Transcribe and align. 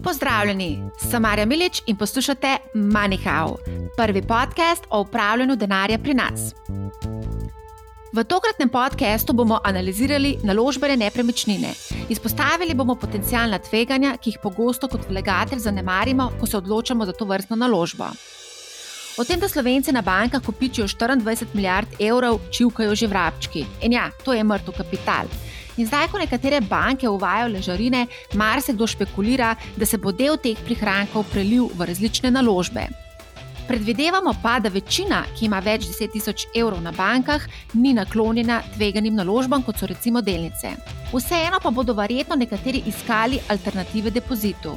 Pozdravljeni, 0.00 0.82
sem 1.10 1.22
Marja 1.22 1.46
Milič 1.46 1.82
in 1.86 1.96
poslušate 1.96 2.56
MoneyHow, 2.74 3.56
prvi 3.96 4.22
podcast 4.22 4.84
o 4.90 5.00
upravljanju 5.00 5.56
denarja 5.56 5.98
pri 5.98 6.14
nas. 6.14 6.54
V 8.12 8.24
tokratnem 8.24 8.68
podkastu 8.68 9.32
bomo 9.32 9.60
analizirali 9.64 10.36
naložbene 10.42 10.96
nepremičnine. 10.96 11.68
Izpostavili 12.08 12.74
bomo 12.74 12.94
potencijalna 12.94 13.58
tveganja, 13.58 14.16
ki 14.16 14.30
jih 14.30 14.38
pogosto 14.42 14.88
kot 14.88 15.08
vlagatelj 15.08 15.58
zanemarimo, 15.58 16.30
ko 16.40 16.46
se 16.46 16.56
odločamo 16.56 17.06
za 17.06 17.12
to 17.12 17.24
vrstno 17.24 17.56
naložbo. 17.56 18.10
O 19.18 19.24
tem, 19.24 19.40
da 19.40 19.48
slovenci 19.48 19.92
na 19.92 20.00
bankah 20.02 20.42
kopičijo 20.44 20.86
24 20.88 21.46
milijard 21.54 21.88
evrov, 22.00 22.40
čivkajo 22.50 22.94
že 22.94 23.06
vrabčki. 23.06 23.66
In 23.80 23.92
ja, 23.92 24.10
to 24.24 24.32
je 24.32 24.44
mrtev 24.44 24.72
kapital. 24.76 25.28
In 25.76 25.86
zdaj, 25.86 26.10
ko 26.12 26.20
nekatere 26.20 26.60
banke 26.60 27.08
uvajajo 27.08 27.52
ležarine, 27.54 28.06
marsikdo 28.34 28.86
špekulira, 28.86 29.54
da 29.76 29.86
se 29.86 29.98
bo 29.98 30.12
del 30.12 30.36
teh 30.36 30.58
prihrankov 30.66 31.30
prelil 31.32 31.70
v 31.74 31.88
različne 31.88 32.30
naložbe. 32.30 32.88
Predvidevamo 33.68 34.34
pa, 34.42 34.58
da 34.60 34.68
večina, 34.68 35.22
ki 35.38 35.46
ima 35.46 35.62
več 35.64 35.86
deset 35.86 36.12
tisoč 36.12 36.44
evrov 36.54 36.82
na 36.82 36.92
bankah, 36.92 37.46
ni 37.72 37.94
naklonjena 37.96 38.58
tveganim 38.74 39.16
naložbam, 39.16 39.62
kot 39.62 39.78
so 39.78 39.88
recimo 39.88 40.20
delnice. 40.20 40.74
Vseeno 41.12 41.60
pa 41.62 41.70
bodo 41.70 41.94
verjetno 41.96 42.36
nekateri 42.36 42.82
iskali 42.90 43.40
alternative 43.48 44.10
depozitu. 44.10 44.76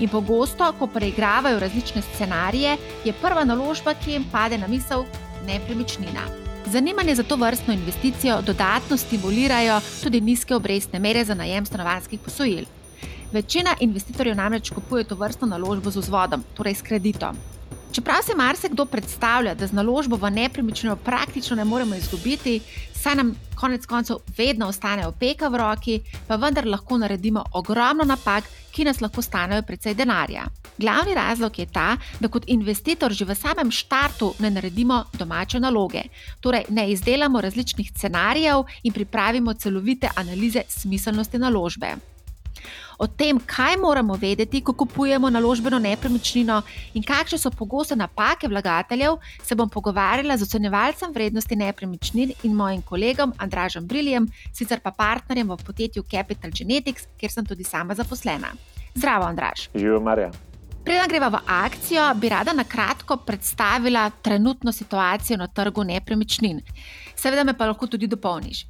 In 0.00 0.10
pogosto, 0.10 0.72
ko 0.78 0.88
preigravajo 0.90 1.60
različne 1.62 2.02
scenarije, 2.02 2.78
je 3.04 3.14
prva 3.22 3.44
naložba, 3.44 3.94
ki 3.94 4.16
jim 4.16 4.30
pade 4.32 4.58
na 4.58 4.66
misel, 4.66 5.04
nepremičnina. 5.46 6.41
Zanimanje 6.72 7.14
za 7.14 7.22
to 7.22 7.36
vrstno 7.36 7.74
investicijo 7.74 8.42
dodatno 8.42 8.96
stimulirajo 8.96 9.80
tudi 10.02 10.20
nizke 10.20 10.54
obrestne 10.54 10.98
mere 10.98 11.24
za 11.24 11.34
najem 11.34 11.66
stanovanjskih 11.66 12.20
posojil. 12.20 12.64
Večina 13.32 13.74
investitorjev 13.80 14.36
namreč 14.36 14.70
kupuje 14.70 15.04
to 15.04 15.14
vrstno 15.14 15.46
naložbo 15.46 15.90
z 15.90 15.96
vzvodom, 15.96 16.44
torej 16.54 16.74
s 16.74 16.82
kreditom. 16.82 17.36
Čeprav 17.92 18.22
se 18.22 18.34
marsikdo 18.36 18.86
predstavlja, 18.86 19.54
da 19.54 19.66
z 19.66 19.72
naložbo 19.72 20.16
v 20.16 20.30
nepremičnino 20.30 20.96
praktično 20.96 21.56
ne 21.56 21.64
moremo 21.64 21.94
izgubiti, 21.94 22.60
saj 22.94 23.14
nam 23.14 23.34
konec 23.54 23.86
koncev 23.86 24.16
vedno 24.36 24.68
ostane 24.68 25.06
opeka 25.06 25.48
v 25.48 25.56
roki, 25.56 26.00
pa 26.26 26.36
vendar 26.36 26.66
lahko 26.66 26.98
naredimo 26.98 27.44
ogromno 27.52 28.04
napak, 28.04 28.44
ki 28.72 28.84
nas 28.84 29.00
lahko 29.00 29.22
stanejo 29.22 29.62
precej 29.62 29.94
denarja. 29.94 30.48
Glavni 30.78 31.14
razlog 31.14 31.58
je 31.58 31.66
ta, 31.66 31.96
da 32.20 32.28
kot 32.28 32.44
investitor 32.46 33.12
že 33.12 33.24
v 33.24 33.34
samem 33.34 33.70
štartu 33.70 34.34
ne 34.38 34.50
naredimo 34.50 35.04
domače 35.18 35.60
naloge, 35.60 36.02
torej 36.40 36.64
ne 36.68 36.90
izdelamo 36.90 37.40
različnih 37.40 37.90
scenarijev 37.96 38.64
in 38.82 38.92
pripravimo 38.92 39.54
celovite 39.54 40.08
analize 40.16 40.62
smiselnosti 40.68 41.38
naložbe. 41.38 41.96
O 42.98 43.06
tem, 43.06 43.38
kaj 43.46 43.76
moramo 43.76 44.14
vedeti, 44.14 44.60
ko 44.60 44.72
kupujemo 44.72 45.30
naložbeno 45.30 45.78
nepremičnino 45.78 46.60
in 46.94 47.02
kakšne 47.02 47.38
so 47.38 47.50
pogoste 47.50 47.96
napake 47.96 48.48
vlagateljev, 48.48 49.16
se 49.42 49.54
bom 49.54 49.68
pogovarjala 49.68 50.36
z 50.36 50.46
ocenjevalcem 50.46 51.12
vrednosti 51.12 51.56
nepremičnin 51.56 52.32
in 52.42 52.54
mojim 52.54 52.82
kolegom 52.82 53.32
Andražem 53.38 53.86
Briljem, 53.86 54.28
sicer 54.52 54.80
pa 54.80 54.90
partnerjem 54.90 55.50
v 55.50 55.58
podjetju 55.66 56.06
Capital 56.10 56.54
Genetics, 56.54 57.08
kjer 57.18 57.32
sem 57.32 57.46
tudi 57.46 57.64
sama 57.64 57.94
zaposlena. 57.94 58.54
Zdravo, 58.94 59.24
Andraž. 59.24 59.68
Živijo, 59.74 60.00
Marja. 60.00 60.30
Preden 60.84 61.06
greva 61.08 61.28
v 61.28 61.38
akcijo, 61.46 62.02
bi 62.18 62.28
rada 62.28 62.52
na 62.52 62.64
kratko 62.64 63.16
predstavila 63.16 64.10
trenutno 64.10 64.72
situacijo 64.72 65.36
na 65.36 65.46
trgu 65.46 65.84
nepremičnin. 65.84 66.60
Seveda 67.14 67.44
me 67.44 67.54
pa 67.54 67.68
lahko 67.70 67.86
tudi 67.86 68.06
dopolniš. 68.06 68.64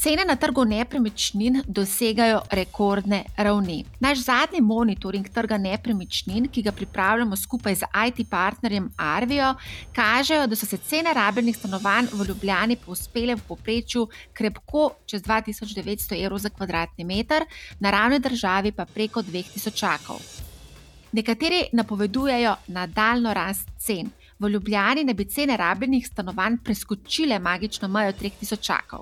Cene 0.00 0.24
na 0.24 0.36
trgu 0.36 0.64
nepremičnin 0.64 1.60
dosegajo 1.68 2.40
rekordne 2.50 3.24
ravni. 3.36 3.84
Naš 4.00 4.24
zadnji 4.24 4.60
monitoring 4.64 5.28
trga 5.28 5.58
nepremičnin, 5.58 6.48
ki 6.48 6.62
ga 6.62 6.72
pripravljamo 6.72 7.36
skupaj 7.36 7.74
z 7.74 7.88
IT 8.08 8.24
partnerjem 8.30 8.88
Arvijo, 8.96 9.54
kaže, 9.92 10.46
da 10.46 10.56
so 10.56 10.66
se 10.66 10.78
cene 10.78 11.12
rabljenih 11.14 11.56
stanovanj 11.56 12.08
v 12.12 12.24
Ljubljani 12.28 12.76
povzpele 12.76 13.36
v 13.36 13.44
poprečju 13.48 14.08
krepko 14.32 14.90
čez 15.06 15.22
2900 15.22 16.24
evrov 16.24 16.38
za 16.38 16.48
kvadratni 16.48 17.04
meter, 17.04 17.44
na 17.80 17.90
ravni 17.90 18.18
državi 18.18 18.72
pa 18.72 18.88
preko 18.88 19.20
2000 19.22 19.74
čakov. 19.74 20.39
Nekateri 21.12 21.64
napovedujejo 21.72 22.56
nadaljno 22.66 23.34
rast 23.34 23.68
cen. 23.78 24.10
V 24.38 24.48
Ljubljani 24.48 25.04
ne 25.04 25.14
bi 25.14 25.24
cene 25.24 25.56
rabljenih 25.56 26.06
stanovanj 26.06 26.56
preskočile 26.64 27.38
magično 27.38 27.88
mejo 27.88 28.12
3000 28.12 28.60
čakov. 28.60 29.00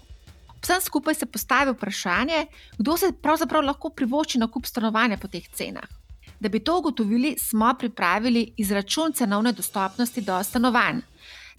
Vsem 0.62 0.80
skupaj 0.80 1.14
se 1.14 1.26
postavi 1.26 1.70
vprašanje, 1.70 2.46
kdo 2.78 2.96
se 2.96 3.12
pravzaprav 3.22 3.64
lahko 3.64 3.90
privošči 3.90 4.38
nakup 4.38 4.66
stanovanja 4.66 5.16
po 5.16 5.28
teh 5.28 5.48
cenah. 5.52 5.88
Da 6.40 6.48
bi 6.48 6.60
to 6.60 6.78
ugotovili, 6.78 7.36
smo 7.38 7.74
pripravili 7.78 8.52
izračun 8.56 9.12
cenovne 9.12 9.52
dostopnosti 9.52 10.20
do 10.20 10.42
stanovanj. 10.44 11.00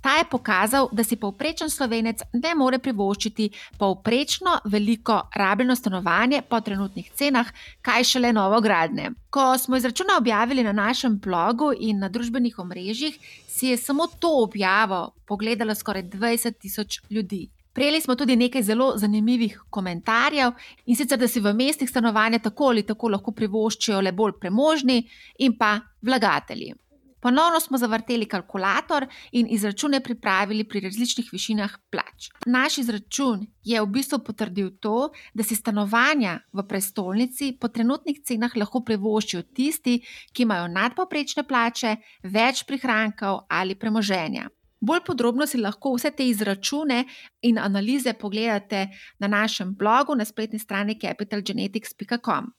Ta 0.01 0.17
je 0.17 0.25
pokazal, 0.31 0.87
da 0.91 1.03
si 1.03 1.15
povprečen 1.19 1.69
slovenec 1.69 2.21
ne 2.33 2.53
more 2.55 2.79
privoščiti 2.79 3.49
povprečno 3.79 4.59
veliko 4.65 5.19
rabljeno 5.35 5.75
stanovanje 5.75 6.41
po 6.49 6.61
trenutnih 6.61 7.11
cenah, 7.11 7.51
kaj 7.81 8.03
šele 8.03 8.33
novo 8.33 8.61
gradnje. 8.61 9.11
Ko 9.29 9.57
smo 9.57 9.77
izračune 9.77 10.15
objavili 10.17 10.63
na 10.63 10.71
našem 10.71 11.19
blogu 11.19 11.73
in 11.79 11.99
na 11.99 12.09
družbenih 12.09 12.59
omrežjih, 12.59 13.19
si 13.47 13.67
je 13.67 13.77
samo 13.77 14.07
to 14.19 14.31
objavo 14.43 15.11
pogledalo 15.27 15.75
skoraj 15.75 16.03
20 16.03 16.59
tisoč 16.59 17.01
ljudi. 17.09 17.49
Prejeli 17.73 18.01
smo 18.01 18.15
tudi 18.15 18.35
nekaj 18.35 18.63
zelo 18.63 18.93
zanimivih 18.97 19.61
komentarjev 19.69 20.51
in 20.85 20.95
sicer, 20.95 21.19
da 21.19 21.27
si 21.27 21.39
v 21.39 21.53
mestih 21.53 21.89
stanovanja 21.89 22.39
tako 22.39 22.71
ali 22.73 22.83
tako 22.83 23.09
lahko 23.09 23.31
privoščijo 23.31 24.01
le 24.01 24.11
bolj 24.11 24.39
premožni 24.39 25.03
in 25.37 25.57
pa 25.57 25.79
vlagatelji. 26.01 26.73
Ponovno 27.19 27.59
smo 27.59 27.77
zavrteli 27.77 28.25
kalkulator 28.25 29.07
in 29.31 29.47
izračune 29.49 29.99
pripravili 30.03 30.63
pri 30.63 30.79
različnih 30.79 31.29
višinah 31.31 31.77
plač. 31.91 32.29
Naš 32.45 32.77
izračun 32.77 33.47
je 33.63 33.81
v 33.81 33.87
bistvu 33.87 34.19
potrdil 34.19 34.69
to, 34.79 35.09
da 35.33 35.43
si 35.43 35.55
stanovanja 35.55 36.39
v 36.53 36.63
prestolnici 36.67 37.51
po 37.59 37.67
trenutnih 37.67 38.21
cenah 38.23 38.55
lahko 38.55 38.83
privoščijo 38.85 39.41
tisti, 39.53 39.99
ki 40.33 40.43
imajo 40.43 40.67
nadpoprečne 40.67 41.43
plače, 41.47 41.97
več 42.23 42.63
prihrankov 42.63 43.45
ali 43.49 43.75
premoženja. 43.75 44.47
Bolj 44.79 45.01
podrobno 45.05 45.47
si 45.47 45.59
lahko 45.59 45.91
vse 45.97 46.11
te 46.15 46.27
izračune 46.27 47.03
in 47.41 47.59
analize 47.59 48.13
pogledate 48.13 48.87
na 49.19 49.27
našem 49.27 49.75
blogu 49.75 50.15
na 50.15 50.25
spletni 50.25 50.59
strani 50.59 50.95
capitalgenetics.com. 51.01 52.53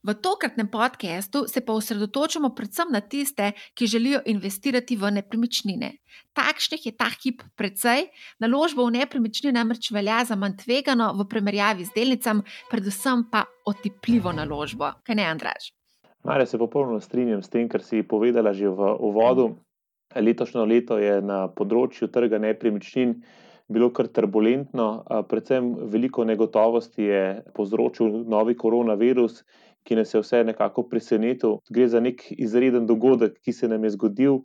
V 0.00 0.14
tokratnem 0.14 0.68
podkastu 0.68 1.44
se 1.44 1.60
pa 1.60 1.72
osredotočamo 1.72 2.54
predvsem 2.56 2.88
na 2.92 3.00
tiste, 3.00 3.52
ki 3.76 3.86
želijo 3.86 4.20
investirati 4.26 4.96
v 4.96 5.10
nepremičnine. 5.12 5.90
Takšnih 6.32 6.86
je 6.86 6.92
ta 6.96 7.10
hip 7.20 7.42
precej, 7.56 8.08
naložba 8.40 8.86
v 8.88 8.94
nepremičnine 8.96 9.52
namreč 9.52 9.90
velja 9.92 10.24
za 10.24 10.38
manj 10.40 10.56
tvegano 10.64 11.12
v 11.18 11.26
primerjavi 11.28 11.84
z 11.84 11.92
delnicami, 11.92 12.46
predvsem 12.70 13.26
pa 13.28 13.44
otipljivo 13.68 14.32
naložbo. 14.32 14.88
Kaj 15.04 15.20
ne, 15.20 15.28
Andraž? 15.28 15.68
Mare 16.24 16.46
se 16.46 16.58
popolnoma 16.58 17.04
strinjam 17.04 17.42
s 17.42 17.52
tem, 17.52 17.68
kar 17.68 17.84
si 17.84 18.00
povedala 18.00 18.56
že 18.56 18.72
v 18.72 18.96
uvodu. 19.04 19.52
Letošnje 20.16 20.64
leto 20.64 20.96
je 20.96 21.20
na 21.20 21.44
področju 21.52 22.08
trga 22.08 22.40
nepremičnin 22.40 23.20
bilo 23.70 23.90
kar 23.94 24.08
turbulentno, 24.10 25.04
predvsem 25.30 25.74
veliko 25.92 26.24
negotovosti 26.26 27.06
je 27.06 27.22
povzročil 27.54 28.24
novi 28.26 28.56
koronavirus, 28.58 29.44
ki 29.90 29.96
nas 29.98 30.14
je 30.14 30.20
vse 30.22 30.44
nekako 30.46 30.84
presenetil. 30.86 31.56
Gre 31.66 31.88
za 31.90 31.98
nek 32.00 32.22
izreden 32.30 32.86
dogodek, 32.86 33.40
ki 33.42 33.52
se 33.52 33.68
nam 33.68 33.82
je 33.84 33.96
zgodil 33.96 34.36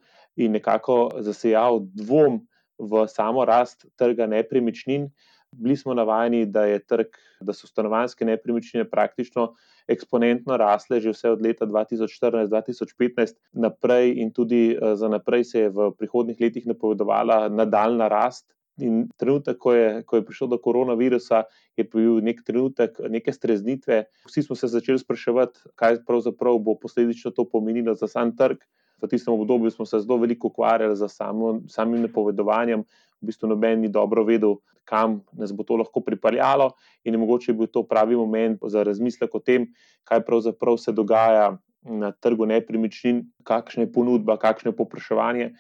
in 0.42 0.58
nekako 0.58 1.22
zasejal 1.22 1.84
dvom 1.94 2.40
v 2.82 3.06
samo 3.08 3.46
rast 3.46 3.86
trga 3.94 4.26
nepremičnin. 4.26 5.06
Bili 5.54 5.78
smo 5.78 5.94
navajeni, 5.94 6.48
da, 6.50 6.66
trg, 6.80 7.14
da 7.46 7.54
so 7.54 7.70
stanovanske 7.70 8.26
nepremičnine 8.26 8.88
praktično 8.90 9.52
eksponentno 9.88 10.58
rasle 10.58 10.98
že 11.00 11.14
vse 11.14 11.30
od 11.36 11.46
leta 11.46 11.70
2014-2015 11.70 13.38
naprej, 13.54 14.16
in 14.18 14.34
tudi 14.34 14.74
eh, 14.74 14.96
za 14.98 15.08
naprej 15.08 15.44
se 15.44 15.60
je 15.60 15.70
v 15.70 15.92
prihodnih 15.94 16.42
letih 16.42 16.66
napovedovala 16.66 17.50
nadaljna 17.54 18.10
rast. 18.10 18.50
In 18.84 19.06
trenutek, 19.16 19.58
ko 19.58 19.72
je, 19.72 20.04
ko 20.04 20.20
je 20.20 20.26
prišel 20.28 20.50
do 20.52 20.58
koronavirusa, 20.60 21.46
je 21.80 21.86
bil 21.88 22.20
nek 22.20 22.42
trenutek 22.44 22.98
neke 23.08 23.32
streznitve. 23.32 24.02
Vsi 24.28 24.44
smo 24.44 24.56
se 24.60 24.68
začeli 24.68 25.00
spraševati, 25.00 25.72
kaj 25.80 26.02
pravzaprav 26.04 26.60
bo 26.60 26.76
posledično 26.76 27.32
to 27.32 27.46
pomenilo 27.48 27.96
za 27.96 28.08
sam 28.12 28.36
trg. 28.36 28.60
V 29.00 29.08
tistem 29.12 29.34
obdobju 29.34 29.72
smo 29.72 29.86
se 29.86 30.00
zelo 30.00 30.18
veliko 30.18 30.48
ukvarjali 30.48 30.96
z 30.96 31.08
samim 31.08 32.02
napovedovanjem, 32.02 32.84
v 33.22 33.28
bistvu 33.28 33.48
noben 33.48 33.80
ni 33.80 33.90
dobro 33.92 34.24
vedel, 34.24 34.58
kam 34.86 35.22
nas 35.34 35.52
bo 35.56 35.64
to 35.64 35.76
lahko 35.80 36.02
pripeljalo, 36.04 36.72
in 37.04 37.16
je 37.16 37.20
mogoče 37.20 37.54
bil 37.54 37.68
to 37.68 37.84
pravi 37.84 38.16
moment 38.16 38.60
za 38.68 38.84
razmislek 38.84 39.36
o 39.36 39.40
tem, 39.40 39.68
kaj 40.04 40.24
pravzaprav 40.26 40.78
se 40.78 40.92
dogaja 40.92 41.58
na 41.84 42.12
trgu 42.12 42.46
nepremičnin, 42.46 43.26
kakšna 43.44 43.86
je 43.86 43.92
ponudba, 43.92 44.38
kakšno 44.38 44.72
je 44.72 44.78
popraševanje. 44.78 45.52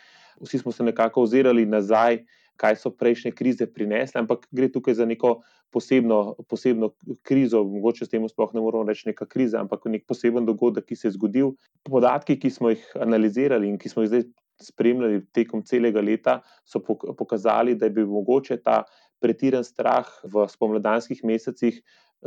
Vsi 0.41 0.59
smo 0.59 0.71
se 0.71 0.83
nekako 0.83 1.23
ozirali 1.23 1.65
nazaj 1.65 2.23
kaj 2.57 2.79
so 2.79 2.91
prejšnje 2.91 3.31
krize 3.35 3.67
prinesle, 3.67 4.21
ampak 4.21 4.47
gre 4.51 4.69
tukaj 4.71 4.97
za 4.99 5.05
neko 5.05 5.41
posebno, 5.75 6.35
posebno 6.47 6.93
krizo, 7.27 7.63
mogoče 7.67 8.05
s 8.05 8.13
tem 8.13 8.23
sploh 8.29 8.53
ne 8.55 8.63
moramo 8.63 8.87
reči 8.87 9.09
neka 9.09 9.27
kriza, 9.27 9.59
ampak 9.59 9.87
nek 9.91 10.05
poseben 10.07 10.47
dogodek, 10.47 10.87
ki 10.87 10.95
se 10.95 11.09
je 11.09 11.15
zgodil. 11.17 11.53
Podatki, 11.83 12.37
ki 12.39 12.51
smo 12.53 12.71
jih 12.71 12.85
analizirali 13.01 13.69
in 13.69 13.79
ki 13.81 13.91
smo 13.91 14.05
jih 14.05 14.13
zdaj 14.13 14.27
spremljali 14.61 15.25
tekom 15.35 15.65
celega 15.67 15.99
leta, 15.99 16.39
so 16.63 16.79
pokazali, 16.79 17.75
da 17.75 17.89
je 17.89 17.97
bil 17.97 18.07
mogoče 18.07 18.61
ta 18.63 18.83
pretiran 19.19 19.63
strah 19.63 20.07
v 20.23 20.47
spomladanskih 20.51 21.23
mesecih 21.27 21.81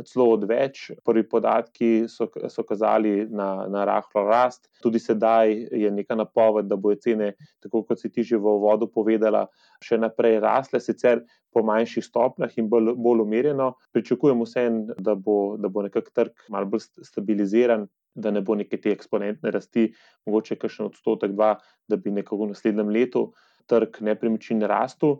celo 0.07 0.29
odveč. 0.33 0.89
Prvi 1.05 1.23
podatki 1.29 1.89
so, 2.11 2.29
so 2.49 2.63
kazali 2.67 3.25
na, 3.29 3.67
na 3.71 3.85
rahlo 3.85 4.25
rast, 4.27 4.69
tudi 4.83 4.99
sedaj 4.99 5.51
je 5.71 5.91
neka 5.91 6.15
napoved, 6.15 6.69
da 6.69 6.77
bojo 6.79 6.99
cene, 7.03 7.33
tako 7.63 7.83
kot 7.87 8.01
si 8.01 8.11
ti 8.11 8.23
že 8.23 8.37
v 8.37 8.55
uvodu 8.59 8.87
povedala, 8.87 9.47
še 9.83 9.99
naprej 9.99 10.39
rasle, 10.43 10.81
sicer 10.83 11.23
po 11.53 11.63
manjših 11.65 12.05
stopnjah 12.05 12.57
in 12.61 12.69
bolj, 12.69 12.93
bolj 12.95 13.25
umirjeno. 13.25 13.73
Pričakujemo 13.95 14.45
vsem, 14.47 14.85
da 14.97 15.15
bo, 15.15 15.57
da 15.57 15.69
bo 15.69 15.83
nekako 15.85 16.13
trg 16.13 16.49
malo 16.49 16.75
bolj 16.75 16.87
stabiliziran. 17.03 17.87
Da 18.19 18.31
ne 18.33 18.41
bo 18.41 18.55
neke 18.57 18.75
te 18.81 18.89
eksponentne 18.91 19.51
rasti, 19.53 19.85
mogoče 20.27 20.57
kakšen 20.59 20.89
odstotek, 20.89 21.31
dva, 21.37 21.53
da 21.87 21.95
bi 21.95 22.11
nekako 22.11 22.41
v 22.41 22.55
naslednjem 22.55 22.89
letu 22.91 23.29
trg 23.69 24.01
nepremičnin 24.01 24.65
rastel. 24.67 25.19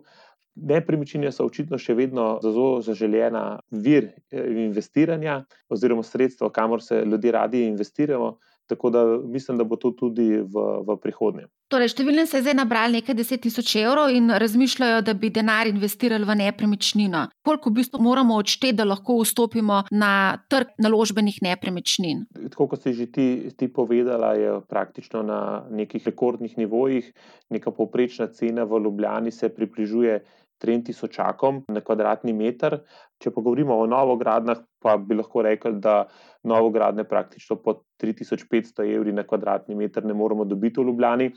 Nepremičnine 0.60 1.32
so 1.32 1.46
očitno 1.48 1.78
še 1.78 1.94
vedno 1.98 2.38
zelo 2.44 2.80
zaželjena 2.84 3.60
vir 3.70 4.10
eh, 4.30 4.46
investiranja, 4.66 5.44
oziroma 5.68 6.04
sredstvo, 6.06 6.50
kamor 6.54 6.82
se 6.82 7.04
ljudje 7.04 7.32
radi 7.32 7.66
investirajo. 7.66 8.36
Tako 8.70 8.90
da 8.90 9.18
mislim, 9.24 9.58
da 9.58 9.64
bo 9.64 9.76
to 9.76 9.90
tudi 9.90 10.28
v, 10.36 10.62
v 10.86 10.94
prihodnje. 11.02 11.48
Torej, 11.70 11.90
številni 11.90 12.22
se 12.30 12.38
zdaj 12.38 12.54
nabrali 12.54 13.00
nekaj 13.00 13.16
deset 13.18 13.42
tisoč 13.42 13.72
evrov 13.80 14.12
in 14.14 14.30
razmišljajo, 14.42 15.00
da 15.06 15.14
bi 15.18 15.32
denar 15.34 15.66
investirali 15.66 16.26
v 16.26 16.36
nepremičnino. 16.38 17.24
Koliko 17.46 17.72
v 17.72 17.80
bistvu 17.80 17.98
moramo 18.06 18.38
odšteti, 18.38 18.76
da 18.78 18.86
lahko 18.86 19.18
vstopimo 19.24 19.80
na 19.90 20.12
trg 20.50 20.70
naložbenih 20.86 21.40
nepremičnin? 21.46 22.28
Tako 22.54 22.68
kot 22.70 22.86
si 22.86 22.94
že 22.94 23.08
ti, 23.10 23.26
ti 23.58 23.66
povedala, 23.66 24.36
je 24.38 24.54
praktično 24.70 25.24
na 25.26 25.40
nekih 25.66 26.06
rekordnih 26.06 26.54
nivojih. 26.58 27.10
Neka 27.50 27.74
povprečna 27.74 28.30
cena 28.30 28.62
v 28.70 28.84
Ljubljani 28.86 29.34
se 29.34 29.50
približuje 29.50 30.20
3000 30.62 31.62
na 31.68 31.80
kvadratni 31.80 32.32
meter. 32.36 32.80
Če 33.20 33.32
pa 33.34 33.40
govorimo 33.40 33.76
o 33.76 33.86
novogradnjah, 33.90 34.62
pa 34.82 34.96
bi 34.96 35.18
lahko 35.18 35.44
rekli, 35.46 35.76
da 35.80 36.04
novogradnje 36.44 37.04
praktično 37.04 37.56
pod 37.64 37.82
3500 38.02 38.86
evri 38.94 39.12
na 39.12 39.26
kvadratni 39.26 39.74
meter 39.74 40.04
ne 40.04 40.14
moremo 40.14 40.44
dobiti 40.44 40.80
v 40.80 40.88
Ljubljani. 40.90 41.30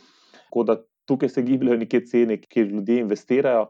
Tako 0.45 0.63
da 0.69 0.77
tukaj 1.05 1.29
se 1.29 1.41
gibljajo 1.41 1.77
neke 1.77 2.05
cene, 2.05 2.37
kjer 2.41 2.67
ljudje 2.67 2.99
investirajo. 2.99 3.67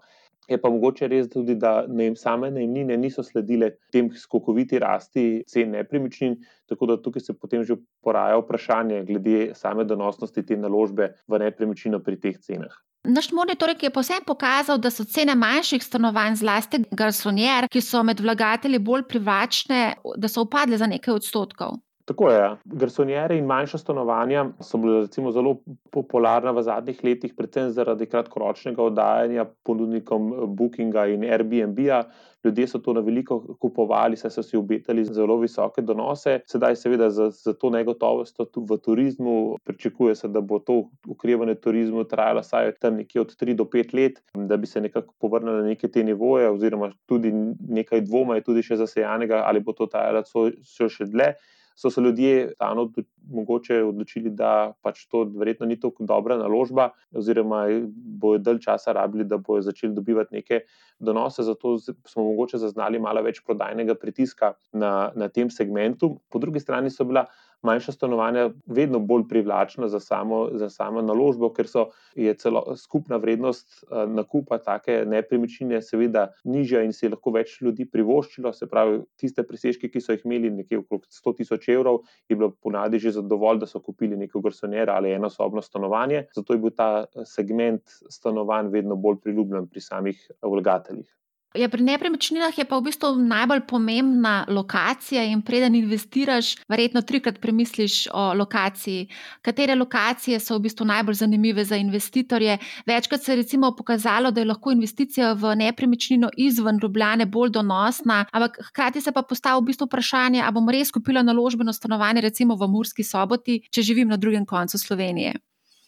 Je 0.47 0.57
pa 0.59 0.69
mogoče 0.69 1.07
res 1.07 1.29
tudi, 1.31 1.55
da 1.55 1.85
ne, 1.87 2.09
same 2.19 2.49
najemnine 2.51 2.97
niso 2.99 3.23
sledile 3.23 3.69
tem 3.95 4.09
skokoviti 4.11 4.79
rasti 4.79 5.43
cen 5.47 5.71
nepremičnin, 5.71 6.35
tako 6.67 6.89
da 6.91 6.97
tukaj 7.01 7.23
se 7.23 7.35
potem 7.39 7.63
že 7.63 7.77
poraja 8.03 8.41
vprašanje 8.41 9.05
glede 9.07 9.53
same 9.55 9.87
donosnosti 9.87 10.45
te 10.45 10.57
naložbe 10.59 11.13
v 11.27 11.39
nepremičnino 11.45 12.03
pri 12.03 12.19
teh 12.19 12.41
cenah. 12.43 12.75
Naš 13.03 13.31
monitor 13.31 13.69
je 13.81 13.89
posebej 13.89 14.23
pokazal, 14.25 14.77
da 14.79 14.89
so 14.91 15.03
cene 15.03 15.35
manjših 15.35 15.83
stanovanj, 15.83 16.37
zlasti 16.39 16.79
garsonjer, 16.91 17.67
ki 17.67 17.81
so 17.83 18.03
med 18.03 18.21
vlagatelji 18.23 18.79
bolj 18.79 19.03
privlačne, 19.09 19.81
da 20.15 20.29
so 20.31 20.45
upadle 20.47 20.79
za 20.79 20.87
nekaj 20.87 21.19
odstotkov. 21.19 21.81
Tako 22.05 22.29
je. 22.29 22.55
Garsonjere 22.65 23.37
in 23.37 23.45
manjša 23.47 23.77
stanovanja 23.77 24.45
so 24.59 24.77
bile 24.77 25.05
zelo 25.07 25.53
popularna 25.91 26.51
v 26.51 26.63
zadnjih 26.67 26.99
letih, 27.03 27.35
predvsem 27.37 27.69
zaradi 27.71 28.09
kratkoročnega 28.11 28.83
oddajanja 28.83 29.45
ponudnikom 29.63 30.33
Bookinga 30.57 31.05
in 31.13 31.23
Airbnb-a. 31.23 32.01
Ljudje 32.43 32.67
so 32.67 32.79
to 32.83 32.91
na 32.93 32.99
veliko 32.99 33.37
kupovali, 33.61 34.17
saj 34.19 34.33
so 34.35 34.43
si 34.43 34.57
obetali 34.59 35.05
zelo 35.05 35.37
visoke 35.39 35.81
donose. 35.81 36.41
Sedaj, 36.51 36.75
seveda, 36.75 37.07
za, 37.09 37.29
za 37.31 37.53
to 37.55 37.71
negotovost 37.71 38.35
v 38.55 38.77
turizmu 38.83 39.55
pričakuje 39.63 40.15
se, 40.15 40.27
da 40.27 40.41
bo 40.41 40.59
to 40.59 40.89
ukrevanje 41.07 41.55
turizmu 41.55 42.03
trajalo 42.03 42.43
vsaj 42.43 42.73
tam 42.83 42.99
nekje 42.99 43.21
od 43.21 43.31
3 43.39 43.55
do 43.55 43.63
5 43.63 43.95
let, 43.95 44.19
da 44.35 44.57
bi 44.57 44.67
se 44.67 44.81
nekako 44.81 45.15
povrnili 45.23 45.61
na 45.61 45.71
neke 45.71 45.87
te 45.87 46.03
nivoje, 46.03 46.51
oziroma 46.51 46.91
tudi 47.05 47.31
nekaj 47.69 48.01
dvoma 48.01 48.35
je 48.35 48.47
tudi 48.51 48.67
še 48.67 48.81
zasejanega, 48.83 49.45
ali 49.47 49.63
bo 49.63 49.71
to 49.71 49.87
trajalo 49.87 50.51
še 50.67 51.07
dlje 51.07 51.35
so 51.75 51.89
se 51.89 52.01
ljudje 52.01 52.51
stano 52.55 52.89
mogoče 53.31 53.83
odločili, 53.83 54.29
da 54.29 54.73
pač 54.81 55.05
to 55.07 55.23
verjetno 55.23 55.65
ni 55.65 55.79
tako 55.79 56.05
dobra 56.05 56.37
naložba, 56.37 56.89
oziroma 57.15 57.65
bojo 57.93 58.37
dalj 58.37 58.59
časa 58.65 58.93
rabili, 58.93 59.25
da 59.25 59.37
bojo 59.37 59.61
začeli 59.61 59.93
dobivati 59.93 60.35
neke 60.35 60.61
donose. 60.99 61.43
Zato 61.43 61.77
smo 61.79 62.23
mogoče 62.23 62.57
zaznali 62.57 62.99
malo 62.99 63.23
več 63.23 63.41
prodajnega 63.45 63.95
pritiska 63.95 64.53
na, 64.71 65.11
na 65.15 65.29
tem 65.29 65.49
segmentu. 65.49 66.17
Po 66.29 66.39
drugi 66.39 66.59
strani 66.59 66.91
so 66.91 67.07
bila 67.07 67.25
manjša 67.63 67.91
stanovanja 67.91 68.49
vedno 68.65 68.99
bolj 68.99 69.27
privlačna 69.29 69.87
za 69.87 69.99
samo, 69.99 70.49
za 70.53 70.69
samo 70.69 71.01
naložbo, 71.01 71.49
ker 71.53 71.67
so, 71.67 71.85
je 72.15 72.33
celo 72.37 72.75
skupna 72.77 73.17
vrednost 73.17 73.83
uh, 73.83 74.03
nakupa 74.09 74.57
take 74.57 75.03
nepremičnine, 75.07 75.81
seveda, 75.81 76.27
nižja 76.43 76.83
in 76.83 76.93
si 76.93 77.09
lahko 77.09 77.33
več 77.35 77.55
ljudi 77.61 77.85
privoščilo. 77.89 78.53
Se 78.53 78.67
pravi, 78.69 79.01
tiste 79.19 79.45
presežke, 79.47 79.89
ki 79.89 80.01
so 80.01 80.15
jih 80.15 80.25
imeli 80.27 80.51
nekje 80.53 80.83
okrog 80.83 81.07
100 81.09 81.35
tisoč 81.39 81.69
evrov, 81.73 82.03
je 82.29 82.37
bilo 82.37 82.51
ponadi 82.51 82.99
že 82.99 83.15
zadovolj, 83.17 83.63
da 83.63 83.69
so 83.69 83.81
kupili 83.81 84.17
neko 84.19 84.41
garsonjero 84.43 84.93
ali 84.93 85.15
eno 85.15 85.29
sobno 85.29 85.61
stanovanje. 85.61 86.27
Zato 86.35 86.53
je 86.53 86.63
bil 86.63 86.75
ta 86.75 87.05
eh, 87.05 87.25
segment 87.25 87.99
stanovanj 88.09 88.71
vedno 88.73 88.95
bolj 88.95 89.21
priljubljen 89.23 89.67
pri 89.67 89.81
samih 89.81 90.31
vlagateljih. 90.41 91.09
Ja, 91.53 91.67
pri 91.69 91.85
nepremičninah 91.85 92.57
je 92.57 92.65
pa 92.65 92.79
v 92.81 92.89
bistvu 92.89 93.11
najbolj 93.29 93.59
pomembna 93.69 94.41
lokacija, 94.49 95.21
in 95.29 95.43
preden 95.45 95.75
investiraš, 95.77 96.55
verjetno 96.65 97.03
trikrat 97.05 97.37
premisliš 97.37 98.07
o 98.09 98.33
lokaciji. 98.33 99.05
Katere 99.45 99.75
lokacije 99.77 100.39
so 100.41 100.57
v 100.57 100.63
bistvu 100.65 100.87
najbolj 100.89 101.19
zanimive 101.21 101.65
za 101.65 101.77
investitorje? 101.77 102.57
Večkrat 102.89 103.21
se 103.21 103.37
je 103.37 103.45
pokazalo, 103.77 104.31
da 104.31 104.41
je 104.41 104.49
lahko 104.49 104.71
investicija 104.71 105.33
v 105.33 105.55
nepremičnino 105.55 106.29
izven 106.37 106.79
Ljubljane 106.81 107.25
bolj 107.25 107.49
donosna, 107.49 108.25
ampak 108.31 108.57
hkrati 108.69 109.01
se 109.01 109.11
pa 109.11 109.21
postavlja 109.21 109.61
v 109.61 109.65
bistvu 109.65 109.85
vprašanje, 109.85 110.41
ali 110.41 110.53
bom 110.53 110.69
res 110.69 110.91
kupila 110.91 111.21
naložbeno 111.21 111.73
stanovanje, 111.73 112.21
recimo 112.21 112.55
v 112.55 112.67
Murski 112.67 113.03
soboti, 113.03 113.61
če 113.69 113.81
živim 113.81 114.07
na 114.07 114.17
drugem 114.17 114.45
koncu 114.45 114.77
Slovenije 114.77 115.33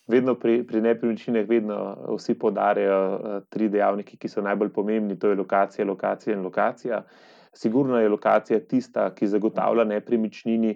vedno 0.07 0.35
pri, 0.35 0.63
pri 0.67 0.81
nepremičninah, 0.81 1.47
vedno 1.49 1.77
vsi 2.17 2.37
podarjajo 2.39 2.99
uh, 3.13 3.37
tri 3.49 3.69
dejavnike, 3.69 4.17
ki 4.17 4.29
so 4.29 4.43
najbolj 4.45 4.73
pomembni: 4.73 5.19
to 5.19 5.31
je 5.31 5.39
lokacija, 5.39 5.85
lokacija 5.85 6.35
in 6.35 6.43
lokacija. 6.43 7.03
Sigurno 7.55 7.99
je 7.99 8.09
lokacija 8.09 8.59
tista, 8.59 9.07
ki 9.15 9.27
zagotavlja 9.31 9.85
nepremičnini 9.87 10.73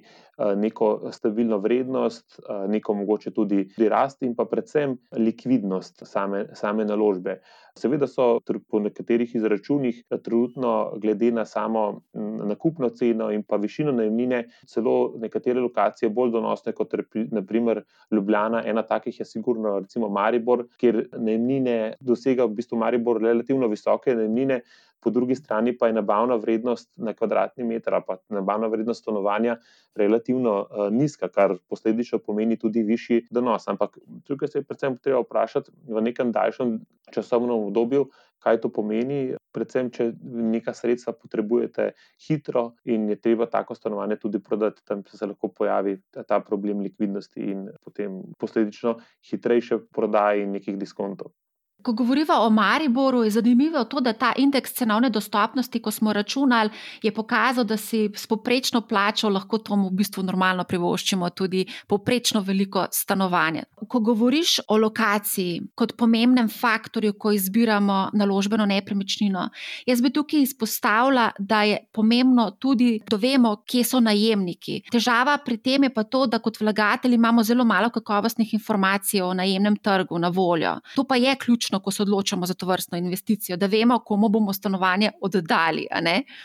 neko 0.56 1.12
stabilno 1.12 1.58
vrednost, 1.58 2.40
uh, 2.40 2.70
neko 2.70 2.94
mogoče 2.94 3.32
tudi 3.32 3.68
rast 3.90 4.24
in 4.24 4.36
pa 4.36 4.46
predvsem 4.46 4.98
likvidnost 5.18 6.04
same, 6.06 6.46
same 6.54 6.86
naložbe. 6.86 7.40
Seveda 7.80 8.08
so 8.08 8.40
po 8.68 8.80
nekaterih 8.80 9.36
izračunih 9.36 10.04
trenutno, 10.24 10.94
glede 10.98 11.32
na 11.32 11.46
samo 11.46 12.02
nakupno 12.14 12.90
ceno 12.90 13.32
in 13.32 13.44
pa 13.44 13.56
višino 13.56 13.92
najemnine, 13.92 14.44
celo 14.68 15.14
nekatere 15.18 15.62
lokacije 15.62 16.10
bolj 16.10 16.32
donosne 16.32 16.74
kot 16.74 16.94
naprimer 17.32 17.84
Ljubljana. 18.12 18.64
Ena 18.66 18.84
takih 18.84 19.20
je 19.20 19.26
sigurno 19.26 19.80
recimo 19.80 20.10
Maribor, 20.10 20.66
kjer 20.78 21.08
najemnine 21.14 21.94
dosega 22.00 22.46
v 22.46 22.60
bistvu 22.60 22.78
Maribor 22.78 23.22
relativno 23.22 23.68
visoke 23.68 24.16
najemnine. 24.16 24.62
Po 25.00 25.10
drugi 25.10 25.36
strani 25.36 25.78
pa 25.78 25.88
je 25.88 25.94
nabavna 25.94 26.36
vrednost 26.36 26.90
na 26.96 27.14
kvadratni 27.14 27.64
meter, 27.64 27.94
pa 28.08 28.18
nabavna 28.30 28.68
vrednost 28.68 29.02
stanovanja 29.02 29.56
relativno 29.96 30.29
uh, 30.36 30.88
nizka, 30.92 31.28
kar 31.28 31.56
posledično 31.70 32.20
pomeni 32.20 32.58
tudi 32.58 32.84
višji 32.84 33.28
donos. 33.32 33.68
Ampak 33.68 33.98
tukaj 34.28 34.48
se 34.48 34.60
je 34.60 34.64
predvsem 34.64 34.98
treba 34.98 35.22
vprašati 35.24 35.72
v 35.88 36.02
nekem 36.02 36.32
daljšem 36.32 36.80
časovnem 37.14 37.70
obdobju, 37.70 38.10
kaj 38.40 38.62
to 38.62 38.70
pomeni. 38.70 39.36
Predvsem, 39.56 39.90
če 39.90 40.12
neka 40.22 40.76
sredstva 40.78 41.16
potrebujete 41.18 41.92
hitro 42.28 42.76
in 42.86 43.10
je 43.10 43.18
treba 43.18 43.50
tako 43.50 43.76
stanovanje 43.76 44.20
tudi 44.22 44.40
prodati, 44.40 44.86
tam 44.86 45.02
se 45.10 45.26
lahko 45.26 45.50
pojavi 45.50 45.98
ta 46.28 46.40
problem 46.40 46.86
likvidnosti 46.86 47.42
in 47.52 47.68
potem 47.84 48.22
posledično 48.38 49.00
hitrejše 49.32 49.80
prodaje 49.92 50.46
in 50.46 50.54
nekih 50.54 50.78
diskontov. 50.78 51.34
Ko 51.82 51.94
govorimo 51.94 52.34
o 52.34 52.50
Mariboru, 52.50 53.24
je 53.24 53.32
zanimivo 53.32 53.84
to, 53.84 54.00
da 54.00 54.14
ta 54.14 54.34
indeks 54.38 54.74
cenovne 54.74 55.10
dostopnosti, 55.10 55.80
ko 55.82 55.92
smo 55.92 56.14
računali, 56.14 56.70
je 57.02 57.12
pokazal, 57.14 57.64
da 57.64 57.78
si 57.78 58.10
s 58.16 58.28
poprečno 58.28 58.82
plačo 58.82 59.30
lahko 59.30 59.58
tomu 59.58 59.88
v 59.88 59.96
bistvu 60.02 60.24
normalno 60.24 60.64
privoščimo 60.64 61.30
tudi 61.30 61.66
poprečno 61.88 62.42
veliko 62.42 62.86
stanovanje. 62.92 63.64
Ko 63.88 64.00
govoriš 64.00 64.60
o 64.68 64.78
lokaciji 64.78 65.62
kot 65.76 65.96
pomembnem 65.98 66.50
faktorju, 66.50 67.14
ko 67.14 67.32
izbiramo 67.32 68.10
naložbeno 68.14 68.66
nepremičnino, 68.66 69.48
jaz 69.88 70.02
bi 70.02 70.12
tukaj 70.12 70.42
izpostavila, 70.42 71.30
da 71.40 71.64
je 71.64 71.80
pomembno 71.94 72.52
tudi, 72.60 73.00
da 73.10 73.16
vemo, 73.16 73.56
kje 73.66 73.84
so 73.84 74.04
najemniki. 74.04 74.82
Težava 74.92 75.38
pri 75.46 75.58
tem 75.58 75.88
je 75.88 75.94
pa 75.94 76.04
to, 76.04 76.26
da 76.28 76.42
kot 76.44 76.60
vlagatelji 76.60 77.16
imamo 77.16 77.44
zelo 77.44 77.64
malo 77.64 77.90
kakovostnih 77.90 78.54
informacij 78.54 79.22
o 79.22 79.34
najemnem 79.34 79.80
trgu 79.80 80.20
na 80.20 80.28
voljo. 80.28 80.76
To 80.96 81.08
pa 81.08 81.16
je 81.16 81.36
ključ 81.40 81.69
logično, 81.70 81.80
ko 81.80 81.92
se 81.92 82.04
odločamo 82.04 82.46
za 82.46 82.54
to 82.54 82.66
vrstno 82.66 82.98
investicijo, 82.98 83.58
da 83.58 83.68
vemo, 83.68 84.00
komu 84.00 84.30
bomo 84.30 84.54
stanovanje 84.54 85.12
oddali. 85.22 85.88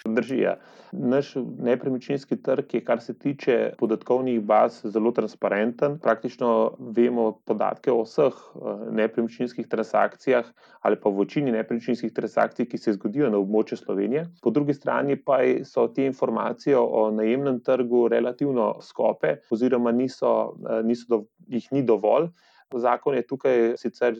Drži. 0.07 0.39
Ja. 0.39 0.57
Naš 0.93 1.35
nepremičninski 1.59 2.37
trg 2.37 2.75
je, 2.75 2.85
kar 2.85 3.01
se 3.01 3.19
tiče 3.19 3.73
podatkovnih 3.79 4.41
baz, 4.41 4.81
zelo 4.85 5.11
transparenten. 5.11 5.99
Praktično 5.99 6.77
vemo 6.79 7.41
podatke 7.45 7.91
o 7.91 8.05
vseh 8.05 8.33
eh, 8.33 8.91
nepremičninskih 8.91 9.67
transakcijah 9.69 10.45
ali 10.81 10.97
pa 11.01 11.11
večini 11.11 11.53
nepremičninskih 11.53 12.13
transakcij, 12.13 12.69
ki 12.69 12.79
se 12.79 12.93
zgodijo 12.93 13.31
na 13.31 13.39
območju 13.39 13.77
Slovenije. 13.77 14.27
Po 14.43 14.51
drugi 14.51 14.75
strani 14.75 15.17
pa 15.17 15.41
so 15.65 15.89
te 15.89 16.07
informacije 16.07 16.79
o 16.79 17.11
najemnem 17.11 17.61
trgu 17.61 18.09
relativno 18.09 18.75
skope, 18.83 19.39
oziroma 19.51 19.93
niso, 19.93 20.55
eh, 20.71 20.83
niso 20.85 21.07
do, 21.09 21.25
jih 21.49 21.73
ni 21.73 21.83
dovolj. 21.83 22.29
Zakon 22.75 23.15
je 23.15 23.27
tukaj 23.27 23.77
sicer 23.79 24.17